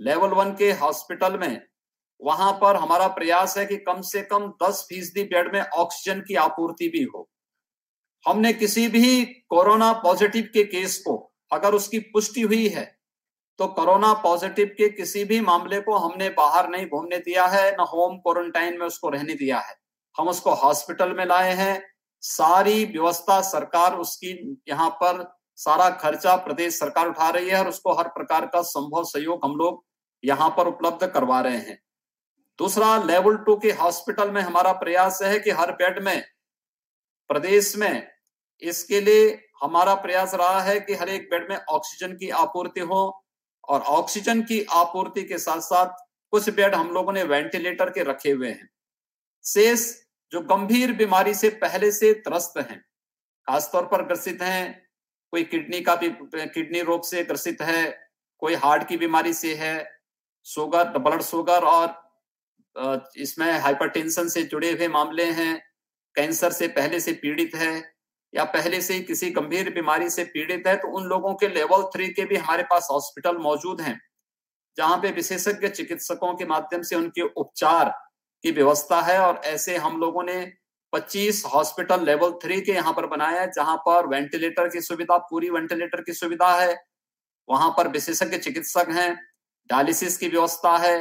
लेवल 0.01 0.29
वन 0.29 0.55
के 0.55 0.71
हॉस्पिटल 0.73 1.39
में 1.39 1.61
वहाँ 2.21 2.53
पर 2.53 2.77
हमारा 2.77 3.09
प्रयास 3.09 3.59
है 3.59 3.67
कि 3.67 3.77
कम 3.77 4.01
से 4.03 4.23
कम 4.23 4.49
10 4.63 4.85
फ़ीसदी 4.89 5.23
बेड 5.25 5.53
में 5.53 5.61
ऑक्सीजन 5.61 6.21
की 6.21 6.35
आपूर्ति 6.35 6.89
भी 6.89 7.03
हो। 7.03 7.29
हमने 8.25 8.53
किसी 8.53 8.87
भी 8.89 9.25
कोरोना 9.25 9.93
पॉजिटिव 10.03 10.49
के 10.55 10.65
केस 10.65 10.97
को 10.99 11.17
अगर 11.53 11.75
उसकी 11.75 11.99
पुष्टि 11.99 12.41
हुई 12.43 12.69
है 12.69 12.85
तो 13.59 13.67
कोरोना 13.67 14.13
पॉजिटिव 14.15 14.67
के 14.79 14.89
किसी 14.89 15.25
भी 15.25 15.41
मामले 15.41 15.81
को 15.81 15.97
हमने 15.97 16.29
बाहर 16.31 16.69
नहीं 16.69 16.87
घूमने 16.87 17.19
दिया 17.19 17.47
है, 17.47 17.71
न 17.73 17.81
होम 17.83 18.17
क्वारंटाइन 18.17 18.79
में 18.79 18.87
उसको 18.87 19.09
रहने 19.09 19.35
दिया 19.35 19.59
है। 19.59 19.75
हम 20.17 20.29
उसको 20.29 20.55
हॉस्पिटल 20.55 21.13
में 21.13 21.25
लाए 21.27 21.53
हैं। 21.55 21.83
सारी 22.23 22.85
व्यवस्था 22.85 23.41
सरकार 23.41 23.97
उसकी 23.97 24.61
यहाँ 24.69 24.89
पर 25.03 25.25
सारा 25.59 25.89
खर्चा 25.97 26.37
प्रदेश 26.37 26.79
सरकार 26.79 27.09
उठा 27.09 27.29
रही 27.31 27.49
है 27.49 27.59
और 27.59 27.69
उसको 27.69 27.95
हर 27.95 28.09
प्रकार 28.09 28.47
का 28.47 28.63
संभव 28.63 29.05
सहयोग 29.05 29.45
हम 29.45 29.57
लोग 29.57 29.85
यहाँ 30.23 30.49
पर 30.51 30.67
उपलब्ध 30.67 31.07
करवा 31.07 31.41
रहे 31.41 31.57
हैं। 31.59 31.79
दूसरा, 32.59 32.97
लेवल 32.99 33.37
टू 33.37 33.57
के 33.57 33.71
हॉस्पिटल 33.73 34.31
में 34.31 34.41
हमारा 34.43 34.73
प्रयास 34.75 35.23
है 35.23 35.39
कि 35.39 35.51
हर 35.53 35.73
बेड 35.73 36.03
में 36.05 36.25
प्रदेश 37.31 37.77
में 37.77 38.07
इसके 38.63 39.01
लिए 39.01 39.29
हमारा 39.63 39.95
प्रयास 39.95 40.35
रहा 40.35 40.61
है 40.61 40.79
कि 40.81 40.95
हर 40.95 41.09
एक 41.09 41.29
बेड 41.31 41.49
में 41.51 41.57
ऑक्सीजन 41.57 42.13
की 42.13 42.31
आपूर्ति 42.31 42.81
हो 42.81 43.01
और 43.69 43.81
ऑक्सीजन 43.81 44.43
की 44.43 44.63
आपूर्ति 44.73 45.23
के 45.23 45.39
साथ 45.39 45.61
साथ 45.61 45.95
कुछ 46.33 46.49
बेड 46.51 46.75
हम 46.75 46.91
लोगों 46.91 47.13
ने 47.13 47.23
वेंटिलेटर 47.23 47.91
के 47.91 48.03
रखे 48.03 48.31
हुए 48.31 48.49
हैं। 48.49 48.69
शेष 49.45 49.93
जो 50.33 50.41
गंभीर 50.41 50.93
बीमारी 50.93 51.35
से 51.35 51.49
पहले 51.51 51.91
से 51.93 52.13
त्रस्त 52.15 52.59
हैं, 52.59 52.81
खासतौर 53.49 53.87
पर 53.87 54.03
ग्रसित 54.03 54.43
हैं, 54.43 54.89
कोई 55.33 55.45
किडनी 55.45 55.81
का 55.81 55.95
भी, 55.97 56.09
किडनी 56.11 56.81
रोग 56.81 57.05
से 57.05 57.23
ग्रसित 57.25 57.63
है, 57.63 57.89
कोई 58.43 58.55
हार्ट 58.55 58.89
की 58.89 58.97
बीमारी 58.97 59.33
से 59.35 59.55
है, 59.55 60.01
शुगर, 60.47 60.99
ब्लड 60.99 61.23
शुगर 61.23 61.65
और 61.65 63.13
इसमें 63.17 63.53
हाइपरटेंशन 63.53 64.29
से 64.29 64.43
जुड़े 64.43 64.73
हुए 64.73 64.89
मामले 64.89 65.25
हैं 65.33 65.68
कैंसर 66.19 66.53
से 66.53 66.69
पहले 66.69 67.01
से 67.01 67.13
पीड़ित 67.13 67.55
है 67.55 67.73
या 68.35 68.45
पहले 68.45 68.81
से 68.81 68.99
किसी 69.01 69.31
गंभीर 69.31 69.73
बीमारी 69.75 70.11
से 70.11 70.25
पीड़ित 70.25 70.67
है 70.67 70.77
तो 70.77 70.89
उन 70.89 71.05
लोगों 71.05 71.35
के 71.35 71.49
लेवल 71.49 71.83
थ्री 71.83 72.09
के 72.09 72.25
भी 72.25 72.37
हमारे 72.37 72.63
पास 72.63 72.89
हॉस्पिटल 72.91 73.37
मौजूद 73.37 73.81
हैं, 73.81 74.01
जहाँ 74.77 74.97
पे 74.97 75.11
विशेषज्ञ 75.11 75.69
चिकित्सकों 75.69 76.35
के 76.35 76.45
माध्यम 76.45 76.83
से 76.83 76.97
उनके 76.97 77.23
उपचार 77.23 77.91
की 78.45 78.51
व्यवस्था 78.51 79.01
है 79.01 79.19
और 79.21 79.41
ऐसे 79.45 79.77
हम 79.77 80.01
लोगों 80.01 80.23
ने 80.23 80.37
25 80.93 81.45
हॉस्पिटल 81.45 82.05
लेवल 82.05 82.33
थ्री 82.43 82.61
के 82.61 82.73
यहाँ 82.73 82.93
पर 82.93 83.07
बनाया 83.07 83.41
है, 83.41 83.51
जहाँ 83.51 83.77
पर 83.77 84.07
वेंटिलेटर 84.07 84.69
की 84.69 84.81
सुविधा, 84.81 85.17
पूरी 85.19 85.51
वेंटिलेटर 85.51 86.03
की 86.03 86.13
सुविधा 86.13 86.53
है, 86.61 86.77
वहाँ 87.49 87.71
पर 87.71 87.89
विशेषज्ञ 87.89 88.39
चिकित्सक 88.39 88.91
हैं 88.91 89.15
डायलिसिस 89.71 90.17
की 90.17 90.29
व्यवस्था 90.29 90.77
है 90.79 90.99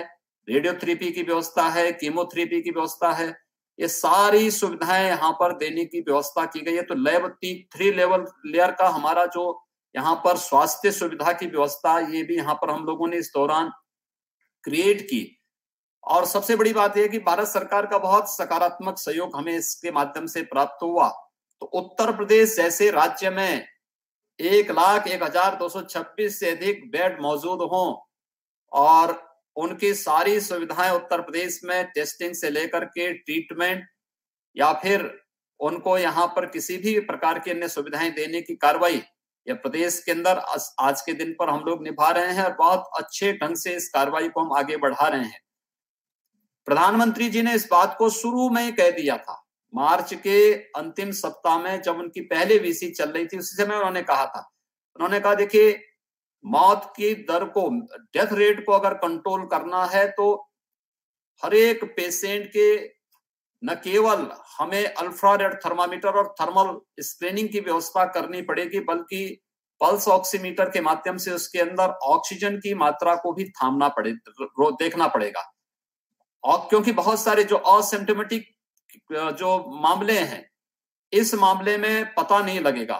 रेडियोथेरेपी 0.47 1.11
की 1.11 1.23
व्यवस्था 1.23 1.67
है 1.69 1.91
कीमोथेरेपी 1.91 2.61
की 2.61 2.71
व्यवस्था 2.71 3.11
है 3.13 3.46
ये 3.79 3.87
सारी 3.87 4.49
सुविधाएँ 4.51 5.07
यहाँ 5.07 5.31
पर 5.31 5.53
देने 5.57 5.85
की 5.85 5.99
व्यवस्था 6.01 6.45
की 6.45 6.61
गई 6.61 6.75
है। 6.75 6.81
तो 6.83 6.95
लेवल 6.95 7.29
थ्री 7.71 7.91
लेवल 7.91 8.25
लेयर 8.45 8.71
का 8.71 8.87
हमारा 8.89 9.25
जो 9.27 9.63
यहाँ 9.95 10.15
पर 10.25 10.37
स्वास्थ्य 10.37 10.91
सुविधा 10.91 11.31
की 11.33 11.45
व्यवस्था, 11.47 11.99
ये 11.99 12.23
भी 12.23 12.35
यहाँ 12.35 12.55
पर 12.55 12.69
हम 12.69 12.85
लोगों 12.85 13.07
ने 13.07 13.17
इस 13.17 13.31
दौरान 13.35 13.71
क्रिएट 14.63 15.01
की। 15.01 15.33
और 16.03 16.25
सबसे 16.25 16.55
बड़ी 16.55 16.73
बात 16.73 16.97
यह 16.97 17.07
कि 17.07 17.19
भारत 17.19 17.47
सरकार 17.47 17.85
का 17.85 17.97
बहुत 17.97 18.29
सकारात्मक 18.31 18.97
सहयोग 18.97 19.35
हमें 19.35 19.55
इसके 19.55 19.91
माध्यम 19.91 20.25
से 20.25 20.41
प्राप्त 20.43 20.83
हुआ। 20.83 21.07
तो 21.61 21.65
उत्तर 21.75 22.15
प्रदेश 22.17 22.55
जैसे 22.55 22.89
राज्य 22.91 23.29
में 23.29 23.67
एक 24.39 24.71
लाख 24.71 25.07
एक 25.07 25.23
हज़ार 25.23 25.55
दो 25.55 25.69
सौ 25.69 25.81
छब्बीस 25.83 26.39
से 26.39 26.51
अधिक 26.51 26.89
बेड 26.91 27.21
मौजूद 27.21 27.61
हों 27.71 27.95
और 28.71 29.11
उनकी 29.57 29.93
सारी 29.93 30.39
सुविधाएँ 30.39 30.91
उत्तर 30.91 31.21
प्रदेश 31.21 31.61
में 31.63 31.85
टेस्टिंग 31.85 32.33
से 32.33 32.49
लेकर 32.49 32.85
के 32.85 33.13
ट्रीटमेंट 33.13 33.85
या 34.55 34.73
फिर 34.73 35.21
उनको 35.59 35.97
यहाँ 35.97 36.27
पर 36.27 36.45
किसी 36.45 36.77
भी 36.77 36.99
प्रकार 36.99 37.39
की 37.39 37.51
अन्य 37.51 37.67
सुविधाएँ 37.67 38.11
देने 38.11 38.41
की 38.41 38.55
कार्रवाई 38.55 39.01
या 39.47 39.55
प्रदेश 39.55 40.03
के 40.05 40.11
अंदर 40.11 40.37
आज 40.79 41.01
के 41.01 41.13
दिन 41.13 41.35
पर 41.39 41.49
हम 41.49 41.63
लोग 41.67 41.83
निभा 41.83 42.09
रहे 42.09 42.33
हैं 42.33 42.43
और 42.43 42.53
बहुत 42.53 42.89
अच्छे 42.97 43.33
ढंग 43.33 43.55
से 43.55 43.75
इस 43.75 43.89
कार्रवाई 43.89 44.29
को 44.29 44.41
हम 44.41 44.53
आगे 44.53 44.77
बढ़ा 44.77 45.07
रहे 45.07 45.23
हैं। 45.23 45.39
प्रधानमंत्री 46.65 47.29
जी 47.29 47.41
ने 47.41 47.53
इस 47.53 47.67
बात 47.71 47.95
को 47.99 48.09
शुरू 48.09 48.49
में 48.49 48.75
कह 48.75 48.91
दिया 48.91 49.17
था। 49.17 49.43
मार्च 49.73 50.13
के 50.13 50.53
अंतिम 50.53 51.11
सप्ताह 51.11 51.59
में 51.59 51.81
जब 51.81 51.99
उनकी 51.99 52.21
पहले 52.21 52.57
वीसी 52.57 52.89
चल 52.89 53.09
रही 53.09 53.25
थी, 53.25 53.37
उसी 53.37 53.63
समय 53.63 53.75
उन्होंने 53.75 54.01
कहा 54.01 54.25
था। 54.25 54.49
उन्होंने 54.95 55.19
कहा, 55.19 55.33
देखिए 55.35 55.86
मौत 56.47 56.91
की 56.97 57.13
दर 57.29 57.43
को 57.47 57.69
डेथ 58.13 58.33
रेट 58.33 58.65
को 58.65 58.71
अगर 58.73 58.93
कंट्रोल 58.97 59.45
करना 59.45 59.85
है 59.85 60.07
तो 60.11 60.33
हर 61.43 61.53
एक 61.53 61.83
पेशेंट 61.95 62.47
के 62.47 62.67
न 63.63 63.73
केवल 63.83 64.27
हमें 64.57 64.83
अल्ट्रारेड 64.85 65.53
थर्मामीटर 65.55 66.17
और 66.17 66.33
थर्मल 66.41 66.79
स्क्रीनिंग 66.99 67.49
की 67.49 67.59
व्यवस्था 67.59 68.05
करनी 68.05 68.41
पड़ेगी, 68.41 68.79
बल्कि 68.79 69.41
पल्स 69.81 70.07
ऑक्सीमीटर 70.07 70.69
के 70.69 70.81
माध्यम 70.81 71.17
से 71.17 71.31
उसके 71.31 71.59
अंदर 71.59 71.89
ऑक्सीजन 72.05 72.57
की 72.57 72.73
मात्रा 72.73 73.15
को 73.15 73.33
भी 73.33 73.49
थामना 73.51 73.87
पड़े 73.89 74.11
देखना 74.11 75.07
पड़ेगा। 75.07 75.43
और 76.43 76.57
क्योंकि 76.69 76.91
बहुत 76.91 77.19
सारे 77.19 77.43
जो 77.43 77.55
असिम्टोमेटिक 77.55 78.47
जो 79.11 79.57
मामले 79.81 80.17
हैं, 80.19 80.49
इस 81.13 81.33
मामले 81.35 81.77
में 81.77 82.13
पता 82.13 82.39
नहीं 82.39 82.59
लगेगा। 82.59 82.97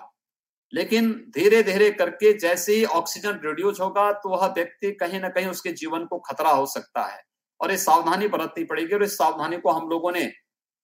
लेकिन 0.74 1.12
धीरे 1.36 1.62
धीरे 1.64 1.90
करके 1.92 2.34
जैसे 2.38 2.76
ही 2.76 2.84
ऑक्सीजन 2.86 3.40
रिड्यूस 3.44 3.80
होगा 3.82 4.12
तो 4.14 4.30
वह 4.30 4.48
व्यक्ति 4.48 4.92
कहीं 4.92 5.20
ना 5.20 5.30
कहीं 5.30 5.48
उसके 5.48 5.72
जीवन 5.74 6.06
को 6.06 6.20
खतरा 6.20 6.50
हो 6.50 6.66
सकता 6.66 7.06
है 7.06 7.22
और 7.60 7.72
ये 7.72 7.78
सावधानी 7.78 8.28
बरतनी 8.28 8.64
पड़ेगी 8.64 8.96
और 8.96 9.04
इस 9.04 9.18
सावधानी 9.18 9.58
को 9.58 9.72
हम 9.72 9.90
लोगों 9.90 10.12
ने 10.12 10.26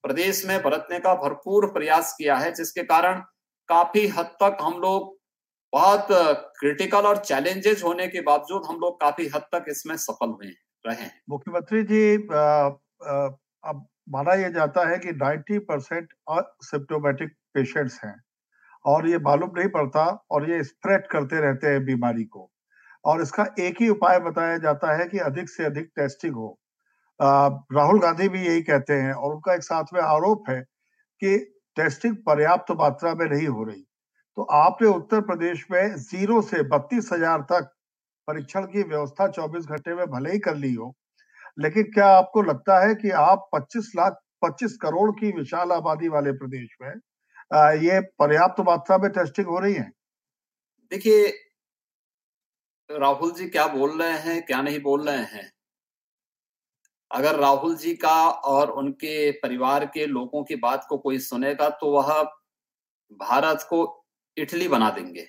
प्रदेश 0.03 0.45
में 0.45 0.61
बरतने 0.63 0.99
का 0.99 1.13
भरपूर 1.15 1.65
प्रयास 1.73 2.13
किया 2.17 2.35
है, 2.35 2.51
जिसके 2.53 2.83
कारण 2.83 3.19
काफ़ी 3.69 4.07
हद 4.07 4.25
तक 4.41 4.57
हम 4.61 4.79
लोग 4.79 5.17
बहुत 5.73 6.07
क्रिटिकल 6.59 7.05
और 7.07 7.17
चैलेंजेस 7.17 7.83
होने 7.83 8.07
के 8.07 8.21
बावजूद 8.21 8.65
हम 8.67 8.79
लोग 8.79 8.99
काफ़ी 9.01 9.27
हद 9.27 9.45
तक 9.53 9.65
इसमें 9.69 9.95
सफल 9.97 10.29
हुए, 10.29 10.47
रहे 10.85 11.01
हैं। 11.01 11.21
मुख्यमंत्री 11.29 11.83
जी 11.83 12.15
अब 12.17 13.87
माना 14.09 14.33
यह 14.33 14.49
जाता 14.49 14.87
है 14.89 14.97
कि 14.97 15.11
90 15.13 15.59
परसेंट 15.69 16.13
पेशेंट्स 17.55 17.99
हैं। 18.03 18.15
और 18.85 19.07
ये 19.09 19.17
मालूम 19.19 19.51
नहीं 19.57 19.67
पड़ता 19.69 20.05
और 20.31 20.49
ये 20.49 20.63
स्प्रेड 20.63 21.07
करते 21.07 21.39
रहते 21.41 21.67
हैं 21.67 21.83
बीमारी 21.85 22.23
को। 22.25 22.49
और 23.05 23.21
इसका 23.21 23.45
एक 23.59 23.81
ही 23.81 23.87
उपाय 23.89 24.19
बताया 24.21 24.57
जाता 24.59 24.97
है 24.97 25.05
कि 25.07 25.17
अधिक 25.21 25.49
से 25.49 25.63
अधिक 25.65 25.89
टेस्टिंग 25.95 26.35
हो। 26.35 26.57
राहुल 27.19 27.99
गांधी 28.01 28.27
भी 28.29 28.45
यही 28.45 28.61
कहते 28.63 28.93
हैं 28.95 29.13
और 29.13 29.33
उनका 29.33 29.53
एक 29.55 29.63
साथ 29.63 29.93
में 29.93 30.01
आरोप 30.01 30.49
है 30.49 30.59
कि 31.21 31.37
टेस्टिंग 31.77 32.15
पर्याप्त 32.25 32.71
मात्रा 32.73 33.13
में 33.15 33.25
नहीं 33.27 33.47
हो 33.47 33.63
रही। 33.63 33.81
तो 34.37 34.43
आपने 34.53 34.87
उत्तर 34.89 35.21
प्रदेश 35.21 35.65
में 35.71 35.95
ज़ीरो 35.97 36.41
से 36.43 36.61
बत्तीस 36.69 37.09
हज़ार 37.13 37.41
तक 37.51 37.69
परीक्षण 38.27 38.65
की 38.65 38.83
व्यवस्था 38.83 39.27
24 39.29 39.65
घंटे 39.65 39.95
में 39.95 40.05
भले 40.07 40.31
ही 40.31 40.39
कर 40.39 40.55
ली 40.55 40.73
हो, 40.73 40.93
लेकिन 41.59 41.83
क्या 41.93 42.07
आपको 42.09 42.41
लगता 42.41 42.79
है 42.85 42.93
कि 42.95 43.09
आप 43.11 43.49
25 43.53 43.91
लाख 43.95 44.17
25 44.41 44.77
करोड़ 44.81 45.09
की 45.11 45.31
विशाल 45.31 45.71
आबादी 45.71 46.07
वाले 46.09 46.31
प्रदेश 46.33 46.75
में 46.81 46.93
ये 47.51 47.99
पर्याप्त 48.01 48.59
मात्रा 48.59 48.97
में 48.97 49.11
टेस्टिंग 49.11 49.47
हो 49.47 49.59
रही 49.59 49.73
है? 49.73 49.91
देखिए, 50.91 51.27
राहुल 52.89 53.31
जी 53.31 53.49
क्या 53.49 53.67
बोल 53.67 54.01
रहे 54.01 54.17
हैं, 54.17 54.45
क्या 54.45 54.61
नहीं 54.61 54.79
बोल 54.81 55.09
रहे 55.09 55.17
हैं? 55.17 55.53
अगर 57.11 57.35
राहुल 57.35 57.75
जी 57.75 57.95
का 57.95 58.29
और 58.29 58.71
उनके 58.71 59.31
परिवार 59.31 59.85
के 59.85 60.05
लोगों 60.05 60.43
की 60.43 60.55
बात 60.55 60.85
को 60.89 60.97
कोई 60.97 61.19
सुनेगा 61.19 61.69
तो 61.69 61.91
वह 61.91 62.23
भारत 63.11 63.67
को 63.69 64.05
इटली 64.37 64.67
बना 64.67 64.89
देंगे। 64.89 65.27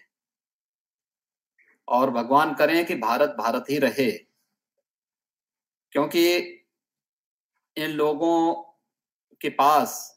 और 1.89 2.11
भगवान 2.11 2.55
करें 2.55 2.87
कि 2.87 2.95
भारत 2.95 3.31
भारत 3.31 3.65
ही 3.71 3.79
रहे। 3.79 4.11
क्योंकि 5.93 6.39
इन 7.77 7.91
लोगों 7.91 8.55
के 9.41 9.49
पास 9.49 10.14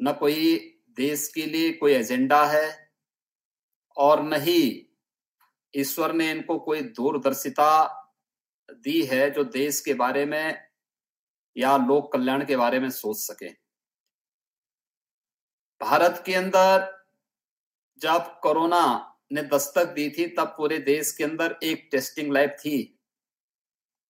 न 0.00 0.12
कोई 0.12 0.56
देश 0.90 1.32
के 1.34 1.46
लिए 1.46 1.72
कोई 1.72 1.92
एजेंडा 1.92 2.46
है 2.46 2.92
और 3.96 4.22
न 4.22 4.40
ही 4.40 4.88
ईश्वर 5.76 6.12
ने 6.12 6.30
इनको 6.30 6.58
कोई 6.58 6.80
दूरदर्शिता 6.80 8.02
दी 8.70 9.02
है 9.02 9.30
जो 9.30 9.44
देश 9.44 9.80
के 9.80 9.94
बारे 9.94 10.26
में 10.26 10.68
या 11.56 11.76
लोक 11.76 12.12
कल्याण 12.12 12.46
के 12.46 12.56
बारे 12.56 12.80
में 12.80 12.90
सोच 12.90 13.16
सके। 13.16 13.48
भारत 15.80 16.22
के 16.26 16.34
अंदर 16.34 17.04
जब 17.98 18.40
कोरोना 18.40 19.12
ने 19.32 19.42
दस्तक 19.42 19.84
दी 19.84 20.10
थी, 20.10 20.26
तब 20.26 20.46
पूरे 20.46 20.78
देश 20.78 21.12
के 21.12 21.24
अंदर 21.24 21.58
एक 21.62 21.88
टेस्टिंग 21.90 22.32
लैब 22.32 22.50
थी। 22.50 23.00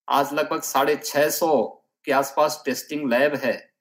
आज 0.09 0.33
लगभग 0.33 0.63
साढ़े 0.63 0.97
छह 0.97 1.31
सौ 1.31 1.83
के 2.05 2.13
आसपास 2.13 2.63
टेस्टिंग 2.65 3.11
लैब 3.11 3.35
है। 3.35 3.76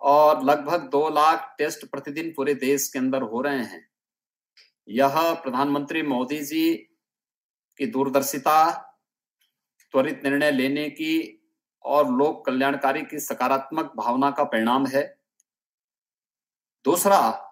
और 0.00 0.44
लगभग 0.44 0.80
दो 0.80 1.08
लाख 1.08 1.54
टेस्ट 1.58 1.86
प्रतिदिन 1.86 2.32
पूरे 2.36 2.54
देश 2.54 2.88
के 2.88 2.98
अंदर 2.98 3.22
हो 3.22 3.40
रहे 3.40 3.58
हैं। 3.58 3.88
यह 4.88 5.32
प्रधानमंत्री 5.34 6.02
मोदी 6.02 6.38
जी 6.38 6.74
की 7.78 7.86
दूरदर्शिता, 7.86 8.70
त्वरित 9.92 10.20
निर्णय 10.24 10.50
लेने 10.50 10.90
की 10.90 11.34
और 11.84 12.12
लोक 12.12 12.46
कल्याणकारी 12.46 13.02
की 13.02 13.18
सकारात्मक 13.18 13.92
भावना 13.96 14.30
का 14.30 14.44
परिणाम 14.44 14.86
है। 14.86 15.18
दूसरा, 16.84 17.44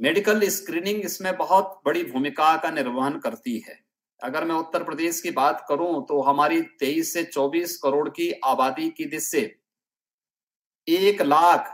मेडिकल 0.00 0.48
स्क्रीनिंग 0.48 1.00
इसमें 1.00 1.36
बहुत 1.36 1.82
बड़ी 1.86 2.04
भूमिका 2.04 2.56
का 2.56 2.70
निर्वहन 2.70 3.18
करती 3.18 3.58
है। 3.58 3.84
अगर 4.22 4.44
मैं 4.44 4.54
उत्तर 4.54 4.84
प्रदेश 4.84 5.20
की 5.20 5.30
बात 5.30 5.66
करूँ 5.68 6.06
तो 6.06 6.22
हमारी 6.22 6.62
23 6.62 7.12
से 7.12 7.24
24 7.24 7.76
करोड़ 7.76 8.08
की 8.08 8.32
आबादी 8.32 8.90
की 8.90 9.04
दिश 9.04 9.34
एक 10.88 11.22
लाख 11.22 11.72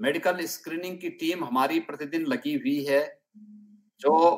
मेडिकल 0.00 0.46
स्क्रीनिंग 0.46 0.98
की 0.98 1.08
टीम 1.08 1.44
हमारी 1.44 1.80
प्रतिदिन 1.80 2.26
लगी 2.26 2.54
हुई 2.54 2.84
है, 2.84 3.20
जो 4.00 4.36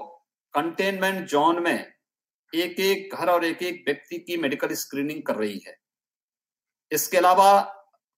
कंटेनमेंट 0.55 1.29
जोन 1.29 1.63
में 1.63 1.93
एक 2.55 2.81
एक 2.81 3.15
घर 3.15 3.31
और 3.31 3.45
एक 3.45 3.63
एक 3.63 3.85
व्यक्ति 3.87 4.19
की 4.19 4.37
मेडिकल 4.37 4.75
स्क्रीनिंग 4.75 5.23
कर 5.23 5.37
रही 5.37 5.61
है। 5.67 5.77
इसके 6.93 7.17
अलावा 7.17 7.61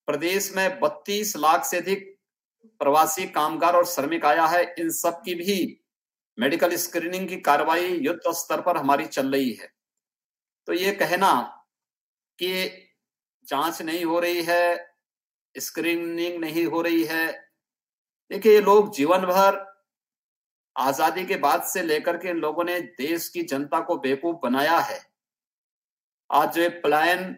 प्रदेश 0.06 0.52
में 0.56 0.80
32 0.80 1.36
लाख 1.36 1.64
से 1.64 1.76
अधिक 1.76 2.18
प्रवासी 2.78 3.26
कामगार 3.26 3.76
और 3.76 3.86
श्रमिक 3.86 4.24
आया 4.24 4.46
है। 4.46 4.74
इन 4.78 4.90
सब 4.90 5.22
की 5.24 5.34
भी 5.34 5.82
मेडिकल 6.38 6.76
स्क्रीनिंग 6.76 7.28
की 7.28 7.36
कार्रवाई 7.36 7.88
युद्ध 7.88 8.20
स्तर 8.28 8.60
पर 8.60 8.76
हमारी 8.76 9.06
चल 9.06 9.32
रही 9.32 9.52
है। 9.52 9.72
तो 10.66 10.72
ये 10.72 10.92
कहना 10.92 11.40
कि 12.38 12.70
जाँच 13.44 13.82
नहीं 13.82 14.04
हो 14.04 14.20
रही 14.20 14.42
है 14.42 14.91
स्क्रीनिंग 15.56 16.38
नहीं 16.40 16.64
हो 16.66 16.80
रही 16.82 17.04
है। 17.04 17.30
देखिए, 18.30 18.52
ये 18.52 18.60
लोग 18.60 18.94
जीवन 18.94 19.26
भर 19.26 19.60
आज़ादी 20.76 21.24
के 21.26 21.36
बाद 21.36 21.62
से 21.64 21.82
लेकर 21.82 22.16
के 22.16 22.28
इन 22.28 22.36
लोगों 22.36 22.64
ने 22.64 22.80
देश 22.80 23.28
की 23.28 23.42
जनता 23.44 23.80
को 23.80 23.96
बेवकूफ़ 23.98 24.36
बनाया 24.42 24.78
है। 24.80 25.00
आज 26.30 26.54
जो 26.54 26.68
पलायन 26.84 27.36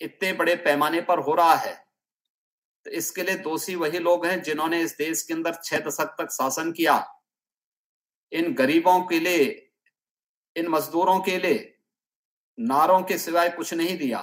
इतने 0.00 0.32
बड़े 0.32 0.54
पैमाने 0.56 1.00
पर 1.00 1.18
हो 1.18 1.34
रहा 1.34 1.54
है 1.54 1.74
तो 2.86 2.90
इसके 2.90 3.22
लिए 3.22 3.36
दोषी 3.36 3.74
वही 3.74 3.98
लोग 3.98 4.26
हैं 4.26 4.42
जिन्होंने 4.42 4.80
इस 4.80 4.96
देश 4.96 5.22
के 5.22 5.34
अंदर 5.34 5.54
छह 5.54 5.78
दशक 5.78 6.14
तक 6.18 6.30
शासन 6.32 6.72
किया। 6.72 6.94
इन 8.32 8.52
गरीबों 8.54 9.00
के 9.00 9.18
लिए, 9.20 9.46
इन 10.56 10.68
मजदूरों 10.68 11.18
के 11.20 11.38
लिए, 11.38 11.74
नारों 12.58 13.02
के 13.02 13.18
सिवाय 13.18 13.50
कुछ 13.50 13.72
नहीं 13.74 13.96
दिया। 13.98 14.20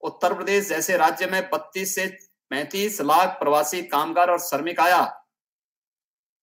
उत्तर 0.00 0.34
प्रदेश 0.34 0.68
जैसे 0.68 0.96
राज्य 0.96 1.26
में 1.26 1.50
32 1.50 1.94
से 1.94 2.06
35 2.50 3.00
लाख 3.00 3.28
प्रवासी 3.28 3.82
कामगार 3.82 4.30
और 4.30 4.38
श्रमिक 4.38 4.80
आया। 4.80 5.24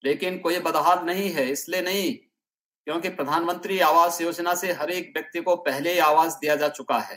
लेकिन 0.03 0.39
कोई 0.39 0.59
बदहाल 0.59 1.05
नहीं 1.05 1.31
है, 1.31 1.49
इसलिए 1.49 1.81
नहीं, 1.81 2.13
क्योंकि 2.85 3.09
प्रधानमंत्री 3.09 3.79
आवास 3.79 4.21
योजना 4.21 4.55
से 4.55 4.71
हर 4.71 4.91
एक 4.91 5.13
व्यक्ति 5.15 5.41
को 5.41 5.55
पहले 5.55 5.93
ही 5.93 5.99
आवास 5.99 6.33
दिया 6.33 6.55
जा 6.55 6.69
चुका 6.69 6.99
है। 6.99 7.15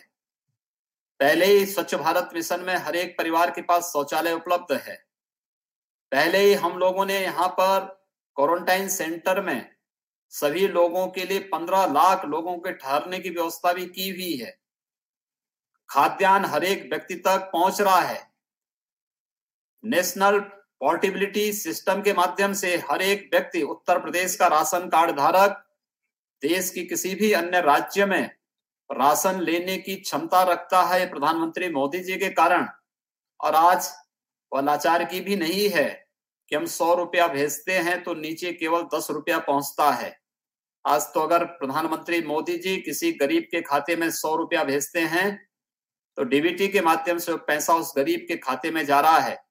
पहले 1.20 1.46
ही 1.46 1.66
स्वच्छ 1.66 1.94
भारत 1.94 2.30
मिशन 2.34 2.60
में 2.60 2.76
हर 2.76 2.96
एक 2.96 3.18
परिवार 3.18 3.50
के 3.50 3.62
पास 3.62 3.84
शौचालय 3.84 4.32
उपलब्ध 4.32 4.72
है। 4.72 5.08
पहले 6.12 6.38
ही 6.38 6.54
हम 6.54 6.78
लोगों 6.78 7.06
ने 7.06 7.20
यहाँ 7.20 7.48
पर 7.48 7.80
क्वारंटाइन 8.36 8.88
सेंटर 8.88 9.40
में 9.40 9.74
सभी 10.30 10.68
लोगों 10.68 11.08
के 11.08 11.24
लिए 11.24 11.38
पंद्रह 11.38 11.86
लाख 11.86 12.24
लोगों 12.24 12.58
के 12.58 12.72
ठहरने 12.72 13.18
की 13.18 13.30
व्यवस्था 13.30 13.72
भी 13.72 13.86
की 13.86 14.08
हुई 14.08 14.36
है। 14.36 14.67
खाद्यान्न 15.90 16.44
हर 16.44 16.64
एक 16.64 16.88
व्यक्ति 16.90 17.14
तक 17.16 17.50
पहुँच 17.52 17.80
रहा 17.80 18.00
है। 18.00 18.20
नेशनल 19.84 20.38
पोर्टेबिलिटी 20.40 21.52
सिस्टम 21.52 22.02
के 22.02 22.12
माध्यम 22.12 22.52
से 22.52 22.74
हर 22.90 23.02
एक 23.02 23.28
व्यक्ति 23.32 23.62
उत्तर 23.62 23.98
प्रदेश 23.98 24.34
का 24.36 24.46
राशन 24.46 24.88
कार्ड 24.88 25.16
धारक, 25.16 25.64
देश 26.42 26.70
की 26.70 26.84
किसी 26.86 27.14
भी 27.14 27.32
अन्य 27.32 27.60
राज्य 27.60 28.06
में 28.06 28.24
राशन 28.90 29.40
लेने 29.40 29.76
की 29.78 29.94
क्षमता 29.96 30.42
रखता 30.42 30.82
है, 30.82 31.08
प्रधानमंत्री 31.10 31.68
मोदी 31.68 31.98
जी 31.98 32.16
के 32.16 32.28
कारण। 32.30 32.68
और 33.40 33.54
आज 33.54 33.90
लाचार 34.52 35.04
की 35.04 35.20
भी 35.20 35.36
नहीं 35.36 35.68
है 35.68 35.88
कि 36.50 36.56
हम 36.56 36.66
सौ 36.66 36.94
रुपया 36.94 37.26
भेजते 37.28 37.72
हैं 37.72 38.02
तो 38.02 38.14
नीचे 38.14 38.52
केवल 38.52 38.82
दस 38.94 39.06
रुपया 39.10 39.38
पहुँचता 39.38 39.90
है। 39.90 40.16
आज 40.84 41.02
तो 41.14 41.20
अगर 41.20 41.44
प्रधानमंत्री 41.44 42.20
मोदी 42.22 42.56
जी 42.58 42.76
किसी 42.76 43.12
गरीब 43.12 43.42
के 43.42 43.60
खाते 43.62 43.96
में 43.96 44.10
सौ 44.10 44.34
रुपया 44.36 44.64
भेजते 44.64 45.00
हैं 45.00 45.47
तो 46.18 46.24
डीबीटी 46.24 46.68
के 46.68 46.80
माध्यम 46.80 47.18
से 47.18 47.36
पैसा 47.36 47.74
उस 47.74 47.92
गरीब 47.96 48.24
के 48.28 48.36
खाते 48.36 48.70
में 48.70 48.86
जा 48.86 49.00
रहा 49.00 49.18
है 49.18 49.44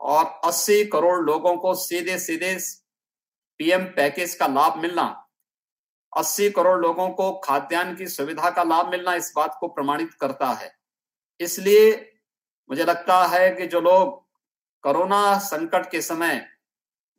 और 0.00 0.40
80 0.44 0.84
करोड़ 0.92 1.20
लोगों 1.26 1.56
को 1.56 1.74
सीधे 1.74 2.18
सीधे 2.18 2.58
पीएम 3.58 3.84
पैकेज 3.84 4.34
का 4.34 4.46
लाभ 4.46 4.76
मिलना 4.76 5.28
80 6.18 6.50
करोड़ 6.50 6.80
लोगों 6.80 7.08
को 7.08 7.38
खाद्यान्न 7.38 7.96
की 7.96 8.06
सुविधा 8.06 8.50
का 8.50 8.62
लाभ 8.62 8.90
मिलना 8.90 9.14
इस 9.14 9.32
बात 9.36 9.56
को 9.60 9.68
प्रमाणित 9.68 10.14
करता 10.14 10.48
है। 10.48 10.76
इसलिए 11.40 12.12
मुझे 12.70 12.84
लगता 12.84 13.26
है 13.26 13.50
कि 13.50 13.66
जो 13.66 13.80
लोग 13.80 14.28
कोरोना 14.82 15.38
संकट 15.38 15.90
के 15.90 16.00
समय 16.00 16.48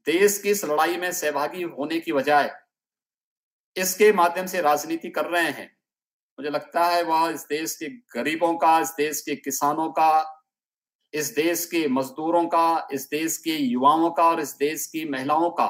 देश 0.06 0.38
की 0.38 0.50
इस 0.50 0.66
लड़ाई 0.66 0.98
में 0.98 1.12
सहभागी 1.12 1.64
होने 1.64 2.00
की 2.00 2.14
बजाय 2.14 2.62
इसके 3.76 4.14
माध्यम 4.14 4.46
से 4.46 4.62
राजनीति 4.62 5.10
कर 5.10 5.26
रहे 5.26 5.52
हैं 5.52 5.81
मुझे 6.40 6.50
लगता 6.50 6.86
है 6.86 7.04
वह 7.04 7.30
इस 7.30 7.46
देश 7.50 7.76
के 7.76 7.88
गरीबों 8.16 8.54
का 8.58 8.80
इस 8.80 8.94
देश 8.98 9.22
के 9.22 9.36
किसानों 9.36 9.90
का 9.92 10.12
इस 11.14 11.34
देश 11.36 11.66
के 11.66 11.88
मजदूरों 11.90 12.46
का 12.48 12.88
इस 12.94 13.08
देश 13.10 13.38
के 13.38 13.56
युवाओं 13.58 14.10
का 14.12 14.24
और 14.24 14.40
इस 14.40 14.56
देश 14.58 14.86
की 14.86 15.04
महिलाओं 15.10 15.50
का 15.50 15.66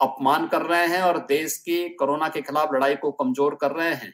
अपमान 0.00 0.46
कर 0.48 0.62
रहे 0.62 0.86
हैं 0.86 1.02
और 1.02 1.18
देश 1.26 1.56
की 1.58 1.88
कोरोना 1.94 2.28
के 2.28 2.42
खिलाफ 2.42 2.72
लड़ाई 2.74 2.96
को 2.96 3.10
कमज़ोर 3.12 3.54
कर 3.54 3.70
रहे 3.70 3.94
हैं। 3.94 4.12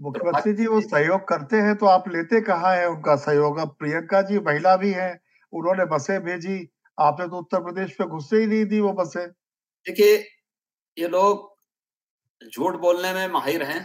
मुख्यमंत्री 0.00 0.52
जी 0.52 0.66
वो 0.66 0.80
सहयोग 0.80 1.26
करते 1.28 1.56
हैं 1.56 1.74
तो 1.76 1.86
आप 1.86 2.08
लेते 2.08 2.40
कहाँ 2.40 2.74
है 2.76 2.88
उनका 2.88 3.16
सहयोग? 3.16 3.58
अब 3.58 3.76
प्रियंका 3.78 4.22
जी 4.22 4.38
महिला 4.40 4.76
भी 4.76 4.92
है 4.92 5.10
उन्होंने 5.52 5.84
बसें 5.86 6.18
भेजी 6.24 6.56
आपने 6.98 7.26
तो 7.28 7.38
उत्तर 7.38 7.60
प्रदेश 7.62 7.92
पे 7.92 8.04
घुससे 8.06 8.36
ही 8.36 8.46
नहीं 8.46 8.64
दी 8.66 8.80
वो 8.80 8.92
बसें। 8.94 9.26
देखिए 9.26 10.16
ये 10.96 11.08
लोग 11.08 12.50
झूठ 12.52 12.76
बोलने 12.80 13.12
में 13.12 13.28
माहिर 13.32 13.62
हैं। 13.62 13.80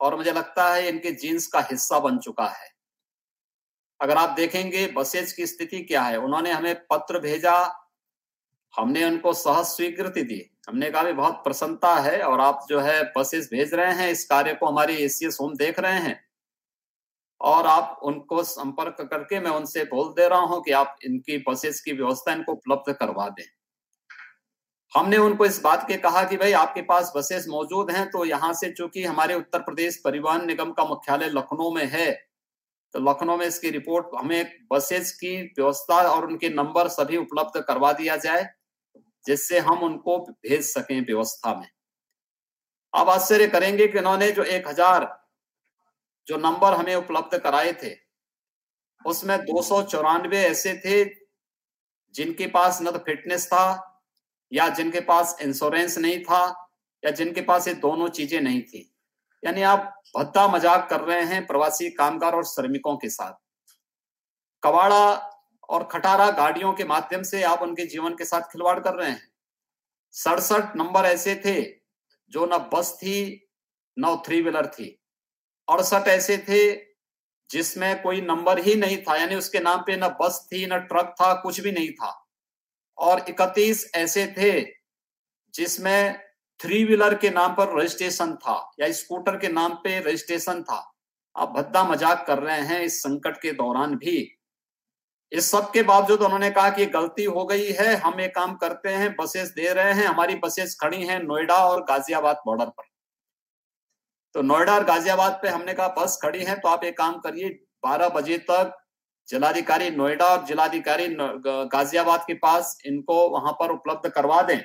और 0.00 0.16
मुझे 0.16 0.32
लगता 0.32 0.74
है 0.74 0.88
इनके 0.88 1.10
जीन्स 1.10 1.46
का 1.46 1.60
हिस्सा 1.60 1.98
बन 1.98 2.18
चुका 2.18 2.46
है। 2.46 2.74
अगर 4.00 4.16
आप 4.16 4.30
देखेंगे 4.30 4.86
बसेज 4.86 5.32
की 5.32 5.46
स्थिति 5.46 5.80
क्या 5.80 6.02
है, 6.02 6.16
उन्होंने 6.16 6.52
हमें 6.52 6.74
पत्र 6.74 7.18
भेजा, 7.18 7.80
हमने 8.78 9.04
उनको 9.04 9.32
सहज 9.32 9.64
स्वीकृति 9.64 10.22
दी। 10.22 10.50
हमने 10.68 10.90
कहा 10.90 11.02
भी 11.02 11.12
बहुत 11.12 11.34
प्रसन्नता 11.34 11.94
है 11.94 12.22
और 12.22 12.40
आप 12.40 12.66
जो 12.68 12.80
है 12.80 13.12
बसेस 13.18 13.48
भेज 13.50 13.74
रहे 13.74 13.92
हैं, 13.92 14.10
इस 14.10 14.24
कार्य 14.24 14.54
को 14.54 14.66
हमारी 14.66 14.94
एसीएस 14.94 15.38
होम 15.40 15.56
देख 15.56 15.78
रहे 15.78 15.98
हैं। 15.98 16.24
और 17.40 17.66
आप 17.66 18.00
उनको 18.02 18.42
संपर्क 18.42 18.96
करके 19.00 19.40
मैं 19.40 19.50
उनसे 19.50 19.84
बोल 19.84 20.08
दे 20.08 20.28
रहा 20.28 20.38
हूँ 20.38 20.62
कि 20.62 20.72
आप 20.72 20.96
इनकी 21.04 21.44
बसेस 21.48 21.80
की 21.80 21.92
व्यवस्था 21.92 22.32
इनको 22.32 22.52
उपलब्ध 22.52 22.92
करवा 22.92 23.28
दें। 23.28 23.44
हमने 24.94 25.16
उनको 25.18 25.46
इस 25.46 25.60
बात 25.60 25.86
के 25.88 25.96
कहा 25.96 26.22
कि 26.24 26.36
भाई 26.36 26.52
आपके 26.54 26.82
पास 26.82 27.12
बसेस 27.16 27.46
मौजूद 27.48 27.90
हैं 27.90 28.08
तो 28.10 28.24
यहाँ 28.24 28.52
से 28.54 28.70
चूँकि 28.72 29.04
हमारे 29.04 29.34
उत्तर 29.34 29.62
प्रदेश 29.62 30.00
परिवहन 30.04 30.46
निगम 30.46 30.70
का 30.72 30.84
मुख्यालय 30.84 31.28
लखनऊ 31.28 31.70
में 31.74 31.86
है 31.86 32.10
तो 32.94 33.00
लखनऊ 33.00 33.36
में 33.36 33.46
इसकी 33.46 33.70
रिपोर्ट 33.70 34.14
हमें 34.18 34.50
बसेस 34.72 35.10
की 35.12 35.36
व्यवस्था 35.36 35.96
और 36.08 36.26
उनके 36.26 36.48
नंबर 36.50 36.88
सभी 36.88 37.16
उपलब्ध 37.16 37.60
करवा 37.62 37.92
दिया 37.92 38.16
जाए, 38.16 38.44
जिससे 39.24 39.58
हम 39.60 39.82
उनको 39.82 40.18
भेज 40.18 40.62
सकें 40.64 41.00
व्यवस्था 41.00 41.54
में। 41.54 41.68
अब 42.94 43.08
आश्चर्य 43.10 43.46
करेंगे 43.46 43.86
कि 43.88 43.98
उन्होंने 43.98 44.30
जो 44.32 44.42
एक 44.44 44.68
हज़ार 44.68 45.08
जो 46.26 46.36
नंबर 46.38 46.72
हमें 46.72 46.94
उपलब्ध 46.94 47.38
कराए 47.38 47.72
थे, 47.82 47.94
उसमें 49.04 49.38
दो 49.40 49.62
सौ 49.62 49.82
चौरानवे 49.84 50.44
ऐसे 50.44 50.74
थे 50.84 51.04
जिनके 52.14 52.46
पास 52.48 52.78
न 52.82 52.90
तो 52.90 52.98
फिटनेस 53.00 53.46
था 53.46 53.64
या 54.54 54.68
जिनके 54.68 55.00
पास 55.00 55.36
इंश्योरेंस 55.42 55.98
नहीं 55.98 56.22
था, 56.24 56.70
या 57.02 57.10
जिनके 57.10 57.40
पास 57.40 57.68
ये 57.68 57.74
दोनों 57.74 58.08
चीज़ें 58.08 58.40
नहीं 58.40 58.62
थी। 58.62 58.90
यानी 59.42 59.62
आप 59.62 59.94
भद्दा 60.16 60.46
मज़ाक 60.48 60.88
कर 60.90 61.00
रहे 61.00 61.22
हैं 61.24 61.46
प्रवासी 61.46 61.90
कामगार 61.90 62.34
और 62.34 62.44
श्रमिकों 62.44 62.96
के 62.96 63.08
साथ। 63.08 63.32
कवाड़ा 64.62 65.14
और 65.68 65.84
खटारा 65.84 66.30
गाड़ियों 66.30 66.72
के 66.72 66.84
माध्यम 66.84 67.22
से 67.22 67.42
आप 67.42 67.62
उनके 67.62 67.86
जीवन 67.86 68.14
के 68.14 68.24
साथ 68.24 68.40
खिलवाड़ 68.42 68.78
कर 68.80 68.94
रहे 68.94 69.10
हैं। 69.10 69.28
सड़सठ 70.14 70.76
नंबर 70.76 71.04
ऐसे 71.04 71.34
थे 71.44 71.62
जो 72.32 72.46
न 72.46 72.58
बस 72.72 72.92
थी, 72.94 73.48
न 73.96 74.16
थ्री 74.26 74.40
व्हीलर 74.40 74.66
थी। 74.66 74.88
अड़सठ 75.68 76.08
ऐसे 76.08 76.38
थे 76.38 76.74
जिसमें 77.50 78.02
कोई 78.02 78.20
नंबर 78.20 78.58
ही 78.58 78.74
नहीं 78.74 78.96
था, 78.98 79.16
यानी 79.16 79.34
उसके 79.34 79.60
नाम 79.60 79.80
पे 79.80 79.96
न 79.96 80.08
बस 80.20 80.46
थी, 80.52 80.66
न 80.66 80.78
ट्रक 80.80 81.14
था, 81.20 81.32
कुछ 81.34 81.60
भी 81.60 81.72
नहीं 81.72 81.90
था। 81.92 82.23
और 82.98 83.24
इकतीस 83.28 83.90
ऐसे 83.94 84.26
थे 84.36 84.60
जिसमें 85.54 86.20
थ्री 86.60 86.84
व्हीलर 86.84 87.14
के 87.14 87.30
नाम 87.30 87.54
पर 87.54 87.76
रजिस्ट्रेशन 87.78 88.34
था 88.36 88.58
या 88.80 88.90
स्कूटर 88.92 89.36
के 89.38 89.48
नाम 89.50 89.74
पे 89.84 89.98
रजिस्ट्रेशन 90.00 90.62
था। 90.62 90.82
आप 91.36 91.48
भद्दा 91.50 91.82
मज़ाक 91.84 92.24
कर 92.26 92.38
रहे 92.38 92.60
हैं 92.62 92.80
इस 92.82 93.00
संकट 93.02 93.36
के 93.36 93.52
दौरान 93.54 93.96
भी। 93.96 94.16
इस 95.32 95.50
सब 95.50 95.70
के 95.70 95.82
बावजूद 95.82 96.22
उन्होंने 96.22 96.50
कहा 96.50 96.70
कि 96.70 96.86
गलती 96.88 97.24
हो 97.26 97.44
गई 97.44 97.70
है, 97.70 97.94
हम 97.96 98.20
एक 98.20 98.34
काम 98.34 98.54
करते 98.56 98.88
हैं 98.90 99.14
बसेस 99.16 99.48
दे 99.50 99.72
रहे 99.72 99.92
हैं, 99.92 100.04
हमारी 100.04 100.34
बसेस 100.36 100.76
खड़ी 100.80 101.04
हैं 101.04 101.22
नोएडा 101.22 101.56
और 101.64 101.82
गाजियाबाद 101.84 102.42
बॉर्डर 102.46 102.66
पर। 102.66 102.84
तो 104.34 104.42
नोएडा 104.42 104.74
और 104.74 104.84
गाजियाबाद 104.84 105.38
पे 105.42 105.48
हमने 105.48 105.74
कहा 105.74 105.88
बस 105.98 106.18
खड़ी 106.22 106.44
है 106.44 106.58
तो 106.60 106.68
आप 106.68 106.84
एक 106.84 106.96
काम 106.98 107.18
करिए, 107.20 107.48
बारह 107.84 108.08
बजे 108.10 108.38
तक 108.40 108.76
जिलाधिकारी 109.28 109.90
नोएडा 109.90 110.26
और 110.26 110.44
जिलाधिकारी 110.46 111.06
गाजियाबाद 111.10 112.24
के 112.26 112.34
पास 112.34 112.76
इनको 112.86 113.28
वहाँ 113.30 113.52
पर 113.52 113.70
उपलब्ध 113.70 114.08
करवा 114.08 114.42
दें। 114.42 114.60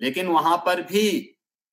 लेकिन 0.00 0.26
वहाँ 0.28 0.56
पर 0.66 0.82
भी 0.82 1.08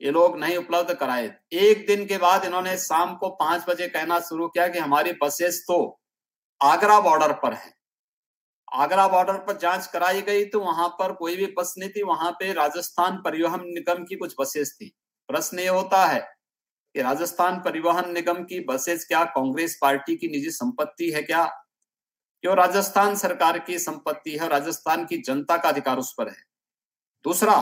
ये 0.02 0.12
लोग 0.12 0.40
नहीं 0.40 0.58
उपलब्ध 0.58 0.94
कराए। 0.94 1.32
एक 1.54 1.86
दिन 1.88 2.06
के 2.06 2.18
बाद 2.18 2.46
इन्होंने 2.46 2.78
शाम 2.78 3.16
को 3.16 3.30
पाँच 3.36 3.66
बजे 3.70 3.88
कहना 3.88 4.20
शुरू 4.22 4.48
किया 4.48 4.68
कि 4.68 4.80
हमारी 4.80 5.12
बसेस 5.24 5.64
तो 5.68 5.78
आगरा 6.62 7.00
बॉर्डर 7.00 7.34
पर 7.34 7.54
है। 7.54 7.74
आगरा 8.74 9.08
बॉर्डर 9.08 9.38
पर 9.40 9.58
जाँच 9.58 9.88
कराई 9.88 10.22
गई 10.22 10.46
तो 10.46 10.60
वहाँ 10.60 10.88
पर 11.00 11.14
कोई 11.14 11.36
भी 11.36 11.46
बस 11.58 11.74
नहीं 11.78 11.90
थी, 11.90 12.04
वहाँ 12.04 12.32
पे 12.32 12.52
राजस्थान 12.54 13.18
परिवहन 13.18 13.62
निगम 13.66 14.04
की 14.04 14.16
कुछ 14.16 14.36
बसेस 14.40 14.74
थी। 14.74 14.92
प्रश्न 15.30 15.60
ये 15.60 15.68
होता 15.68 16.06
है 16.06 16.20
कि 16.96 17.02
राजस्थान 17.02 17.60
परिवहन 17.60 18.12
निगम 18.14 18.44
की 18.44 18.60
बसेस 18.66 19.06
क्या 19.06 19.24
कांग्रेस 19.32 19.78
पार्टी 19.82 20.16
की 20.16 20.28
निजी 20.28 20.52
संपत्ति 20.52 21.12
है 21.12 21.22
क्या? 21.24 21.46
क्यों 22.44 22.56
राजस्थान 22.58 23.16
सरकार 23.16 23.60
की 23.60 23.80
संपत्ति 23.80 24.38
है 24.38 24.48
राजस्थान 24.50 25.06
की 25.06 25.18
जनता 25.20 25.58
का 25.58 25.70
अधिकार 25.70 25.98
उस 25.98 26.14
पर 26.14 26.30
है? 26.30 26.38
दूसरा, 27.26 27.60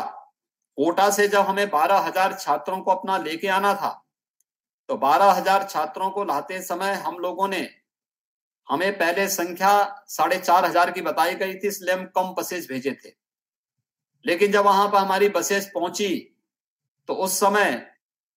कोटा 0.77 1.09
से 1.09 1.27
जब 1.27 1.45
हमें 1.47 1.69
बारह 1.69 1.97
हज़ार 1.99 2.37
छात्रों 2.37 2.79
को 2.81 2.91
अपना 2.91 3.17
लेके 3.19 3.47
आना 3.49 3.73
था 3.73 3.99
तो 4.89 4.97
बारह 4.99 5.31
हज़ार 5.31 5.67
छात्रों 5.67 6.09
को 6.11 6.23
लाते 6.25 6.61
समय 6.61 6.93
हम 6.95 7.17
लोगों 7.19 7.47
ने 7.47 7.67
हमें 8.67 8.91
पहले 8.97 9.27
संख्या 9.31 10.03
साढ़े 10.09 10.37
चार 10.39 10.65
हज़ार 10.65 10.91
की 10.91 11.01
बताई 11.01 11.35
गई 11.35 11.53
थी, 11.53 11.67
इसलिए 11.67 11.93
हम 11.95 12.05
कम 12.07 12.33
बसेज 12.33 12.67
भेजे 12.69 12.91
थे। 12.95 13.13
लेकिन 14.25 14.51
जब 14.51 14.65
वहाँ 14.65 14.87
पर 14.89 14.97
हमारी 14.97 15.29
बसेज 15.31 15.71
पहुँची 15.73 16.15
तो 17.09 17.13
उस 17.15 17.39
समय 17.39 17.85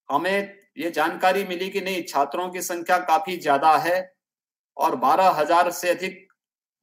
हमें 0.09 0.66
ये 0.77 0.91
जानकारी 0.91 1.45
मिली 1.45 1.69
कि 1.71 1.81
नहीं, 1.81 2.03
छात्रों 2.05 2.49
की 2.51 2.63
संख्या 2.63 2.99
काफ़ी 3.01 3.37
ज़्यादा 3.39 3.77
है 3.79 3.99
और 4.77 4.97
बारह 4.99 5.29
हज़ार 5.33 5.71
से 5.73 5.91
अधिक 5.91 6.27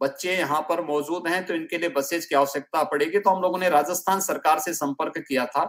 बच्चे 0.02 0.36
यहाँ 0.38 0.62
पर 0.70 0.82
मौजूद 0.86 1.28
हैं 1.28 1.46
तो 1.46 1.54
इनके 1.54 1.78
लिए 1.78 1.90
बसेज 1.92 2.26
की 2.26 2.36
आवश्यकता 2.36 2.84
पड़ेगी। 2.86 3.20
तो 3.20 3.30
हम 3.30 3.42
लोगों 3.42 3.60
ने 3.60 3.70
राजस्थान 3.70 4.20
सरकार 4.22 4.60
से 4.60 4.74
संपर्क 4.74 5.18
किया 5.20 5.46
था 5.48 5.66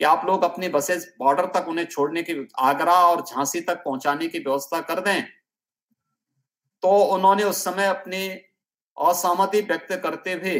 कि 0.00 0.04
आप 0.04 0.26
लोग 0.26 0.44
अपनी 0.44 0.68
बसेज 0.70 1.06
बॉर्डर 1.18 1.46
तक 1.54 1.68
उन्हें 1.68 1.84
छोड़ने 1.86 2.22
की, 2.22 2.46
आगरा 2.58 2.94
और 3.04 3.20
झांसी 3.22 3.60
तक 3.62 3.82
पहुँचाने 3.84 4.28
की 4.28 4.38
व्यवस्था 4.38 4.80
कर 4.82 5.00
दें। 5.00 5.22
तो 6.82 6.88
उन्होंने 7.06 7.44
उस 7.44 7.64
समय 7.64 7.86
अपनी 7.86 8.26
असहमति 8.96 9.60
व्यक्त 9.62 9.92
करते 9.94 10.32
हुए 10.32 10.58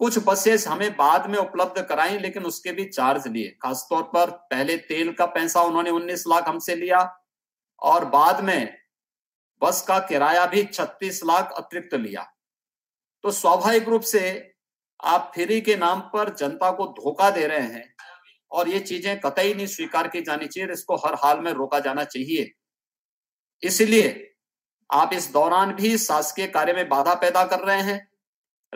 कुछ 0.00 0.18
बसेस 0.18 0.66
हमें 0.68 0.96
बाद 0.96 1.28
में 1.30 1.38
उपलब्ध 1.38 1.80
कराई, 1.82 2.18
लेकिन 2.18 2.44
उसके 2.44 2.72
भी 2.72 2.84
चार्ज 2.84 3.26
लिए। 3.28 3.56
खासतौर 3.62 4.02
पर 4.04 4.30
पहले 4.50 4.76
तेल 4.78 5.12
का 5.12 5.26
पैसा 5.26 5.62
उन्होंने 5.62 5.90
19 5.90 6.24
लाख 6.26 6.48
हमसे 6.48 6.74
लिया 6.74 6.98
और 7.82 8.04
बाद 8.06 8.42
में 8.44 8.76
बस 9.62 9.80
का 9.82 9.98
किराया 9.98 10.44
भी 10.46 10.62
36 10.64 11.20
लाख 11.24 11.52
अतिरिक्त 11.58 11.94
लिया। 11.94 12.26
तो 13.24 13.30
स्वाभाविक 13.30 13.88
रूप 13.88 14.02
से 14.02 14.52
आप 15.04 15.30
फ्री 15.34 15.60
के 15.60 15.76
नाम 15.76 16.00
पर 16.12 16.34
जनता 16.34 16.70
को 16.70 16.86
धोखा 16.94 17.30
दे 17.30 17.46
रहे 17.46 17.66
हैं 17.68 17.84
और 18.50 18.68
ये 18.68 18.80
चीज़ें 18.80 19.18
कतई 19.20 19.54
नहीं 19.54 19.66
स्वीकार 19.66 20.08
की 20.08 20.20
जानी 20.20 20.46
चाहिए, 20.46 20.72
इसको 20.72 20.96
हर 20.96 21.14
हाल 21.14 21.40
में 21.40 21.52
रोका 21.52 21.80
जाना 21.80 22.04
चाहिए। 22.04 22.52
इसलिए 23.62 24.34
आप 24.90 25.12
इस 25.12 25.30
दौरान 25.32 25.72
भी 25.72 25.96
शासकीय 25.98 26.46
कार्य 26.46 26.72
में 26.72 26.88
बाधा 26.88 27.14
पैदा 27.14 27.44
कर 27.44 27.60
रहे 27.60 27.80
हैं। 27.82 27.98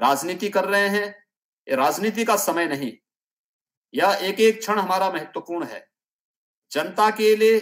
राजनीति 0.01 0.49
कर 0.49 0.65
रहे 0.65 0.89
हैं, 0.89 1.07
ये 1.67 1.77
राजनीति 1.77 2.25
का 2.25 2.37
समय 2.39 2.67
नहीं। 2.67 2.93
यह 3.95 4.19
एक 4.23 4.41
एक 4.41 4.59
क्षण 4.59 4.79
हमारा 4.79 5.11
महत्वपूर्ण 5.11 5.67
है। 5.67 5.85
जनता 6.73 7.11
के 7.11 7.35
लिए 7.37 7.61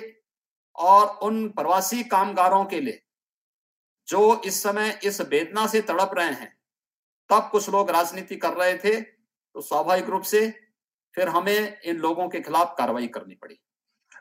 और 0.76 1.06
उन 1.22 1.48
प्रवासी 1.48 2.02
कामगारों 2.04 2.64
के 2.64 2.80
लिए, 2.80 3.02
जो 4.08 4.40
इस 4.42 4.62
समय 4.62 4.98
इस 5.04 5.20
वेदना 5.22 5.66
से 5.66 5.80
तड़प 5.82 6.10
रहे 6.14 6.32
हैं। 6.32 6.52
तब 7.30 7.48
कुछ 7.52 7.68
लोग 7.70 7.90
राजनीति 7.90 8.36
कर 8.36 8.52
रहे 8.54 8.76
थे 8.78 9.00
तो 9.00 9.60
स्वाभाविक 9.60 10.06
रूप 10.06 10.22
से 10.22 10.48
फिर 11.14 11.28
हमें 11.28 11.80
इन 11.82 11.96
लोगों 11.96 12.28
के 12.28 12.40
खिलाफ 12.40 12.74
कार्रवाई 12.78 13.06
करनी 13.08 13.34
पड़ी। 13.34 13.58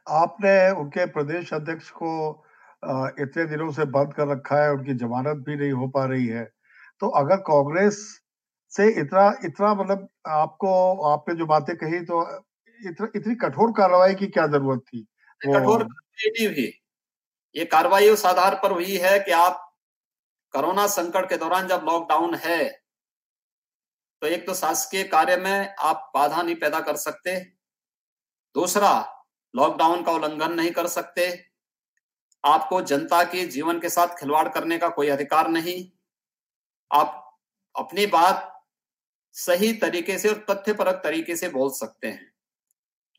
आपने 0.08 0.70
उनके 0.72 1.06
प्रदेश 1.08 1.54
अध्यक्ष 1.54 1.90
को 1.92 2.10
इतने 3.22 3.46
दिनों 3.46 3.72
से 3.72 3.86
बंद 3.88 4.14
कर 4.14 4.28
रखा 4.28 4.64
है, 4.64 4.72
उनकी 4.72 4.94
जमानत 4.96 5.44
भी 5.46 5.56
नहीं 5.56 5.72
हो 5.72 5.88
पा 5.88 6.06
रही 6.06 6.28
है। 6.28 6.50
तो 7.02 7.10
अगर 7.20 7.38
कांग्रेस 7.48 7.98
से 8.74 8.88
इतना 9.02 9.28
इतना 9.46 9.74
मतलब 9.74 10.08
आपको, 10.28 10.72
आपने 11.10 11.36
जो 11.36 11.46
बातें 11.46 11.76
कही 11.78 12.00
तो 12.06 12.22
इतनी 12.80 13.08
इतनी 13.16 13.36
कठोर 13.38 13.72
कार्रवाई 13.72 14.16
की 14.16 14.28
क्या 14.28 14.46
ज़रूरत 14.48 14.82
थी? 14.82 15.02
कठोर 15.42 15.88
ये 17.56 17.66
कार्रवाई 17.66 18.10
उस 18.10 18.26
आधार 18.26 18.56
पर 18.64 18.72
हुई 18.72 18.98
है 18.98 19.20
कि 19.20 19.32
आप 19.34 19.64
कोरोना 20.54 20.86
संकट 20.88 21.30
के 21.30 21.38
दौरान 21.38 21.68
जब 21.68 21.86
लॉकडाउन 21.86 22.36
है 22.36 22.64
तो 24.22 24.28
एक 24.28 24.46
तो 24.48 24.54
शासकीय 24.54 25.04
कार्य 25.04 25.36
में 25.38 25.76
आप 25.80 26.12
बाधा 26.16 26.42
नहीं 26.42 26.56
पैदा 26.56 26.80
कर 26.80 26.96
सकते। 26.96 27.40
दूसरा 28.56 28.92
लॉकडाउन 29.54 30.04
का 30.04 30.12
उल्लंघन 30.12 30.54
नहीं 30.54 30.72
कर 30.72 30.88
सकते। 30.88 31.28
आपको 32.44 32.82
जनता 32.84 33.24
के 33.24 33.46
जीवन 33.48 33.80
के 33.80 33.90
साथ 33.90 34.16
खिलवाड़ 34.20 34.48
करने 34.50 34.78
का 34.78 34.90
कोई 34.90 35.08
अधिकार 35.10 35.50
नहीं। 35.50 35.78
आप 36.92 37.40
अपनी 37.76 38.06
बात 38.06 38.66
सही 39.34 39.74
तरीके 39.74 40.18
से 40.20 40.30
और 40.30 40.46
तथ्यपरक 40.50 40.96
तरीके 40.96 41.36
से 41.36 41.50
बोल 41.50 41.72
सकते 41.72 42.08
हैं। 42.08 42.32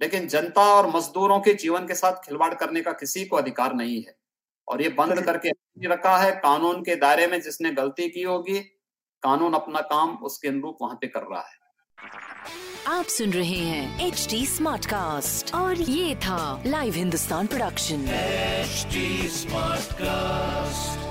लेकिन 0.02 0.28
जनता 0.28 0.62
और 0.62 0.86
मजदूरों 0.86 1.40
के 1.40 1.54
जीवन 1.54 1.86
के 1.86 1.94
साथ 1.94 2.12
खिलवाड़ 2.12 2.54
करने 2.54 2.80
का 2.80 2.92
किसी 2.92 3.24
को 3.24 3.36
अधिकार 3.36 3.74
नहीं 3.74 4.02
है। 4.02 4.18
और 4.68 4.82
ये 4.82 4.88
बंद 4.88 5.22
करके 5.22 5.50
रखा 5.86 6.16
है। 6.18 6.30
कानून 6.30 6.82
के 6.82 6.96
दायरे 6.96 7.26
में 7.26 7.40
जिसने 7.40 7.70
गलती 7.70 8.08
की 8.08 8.22
होगी 8.22 8.60
कानून 9.22 9.54
अपना 9.54 9.80
काम 9.80 10.16
उसके 10.16 10.48
अनुरूप 10.48 10.78
वहाँ 10.82 10.94
पे 10.94 11.06
कर 11.06 11.20
रहा 11.20 11.40
है। 11.40 11.58
आप 12.86 13.04
सुन 13.04 13.32
रहे 13.32 13.58
हैं 13.58 14.06
एच 14.06 14.26
डी 14.30 14.46
स्मार्ट 14.46 14.86
कास्ट 14.86 15.54
और 15.54 15.80
ये 15.80 16.16
था 16.16 16.62
live 16.66 16.94
Hindustan 16.94 17.46
production 17.46 18.06
HD 18.64 19.28
Smartcast. 19.30 21.07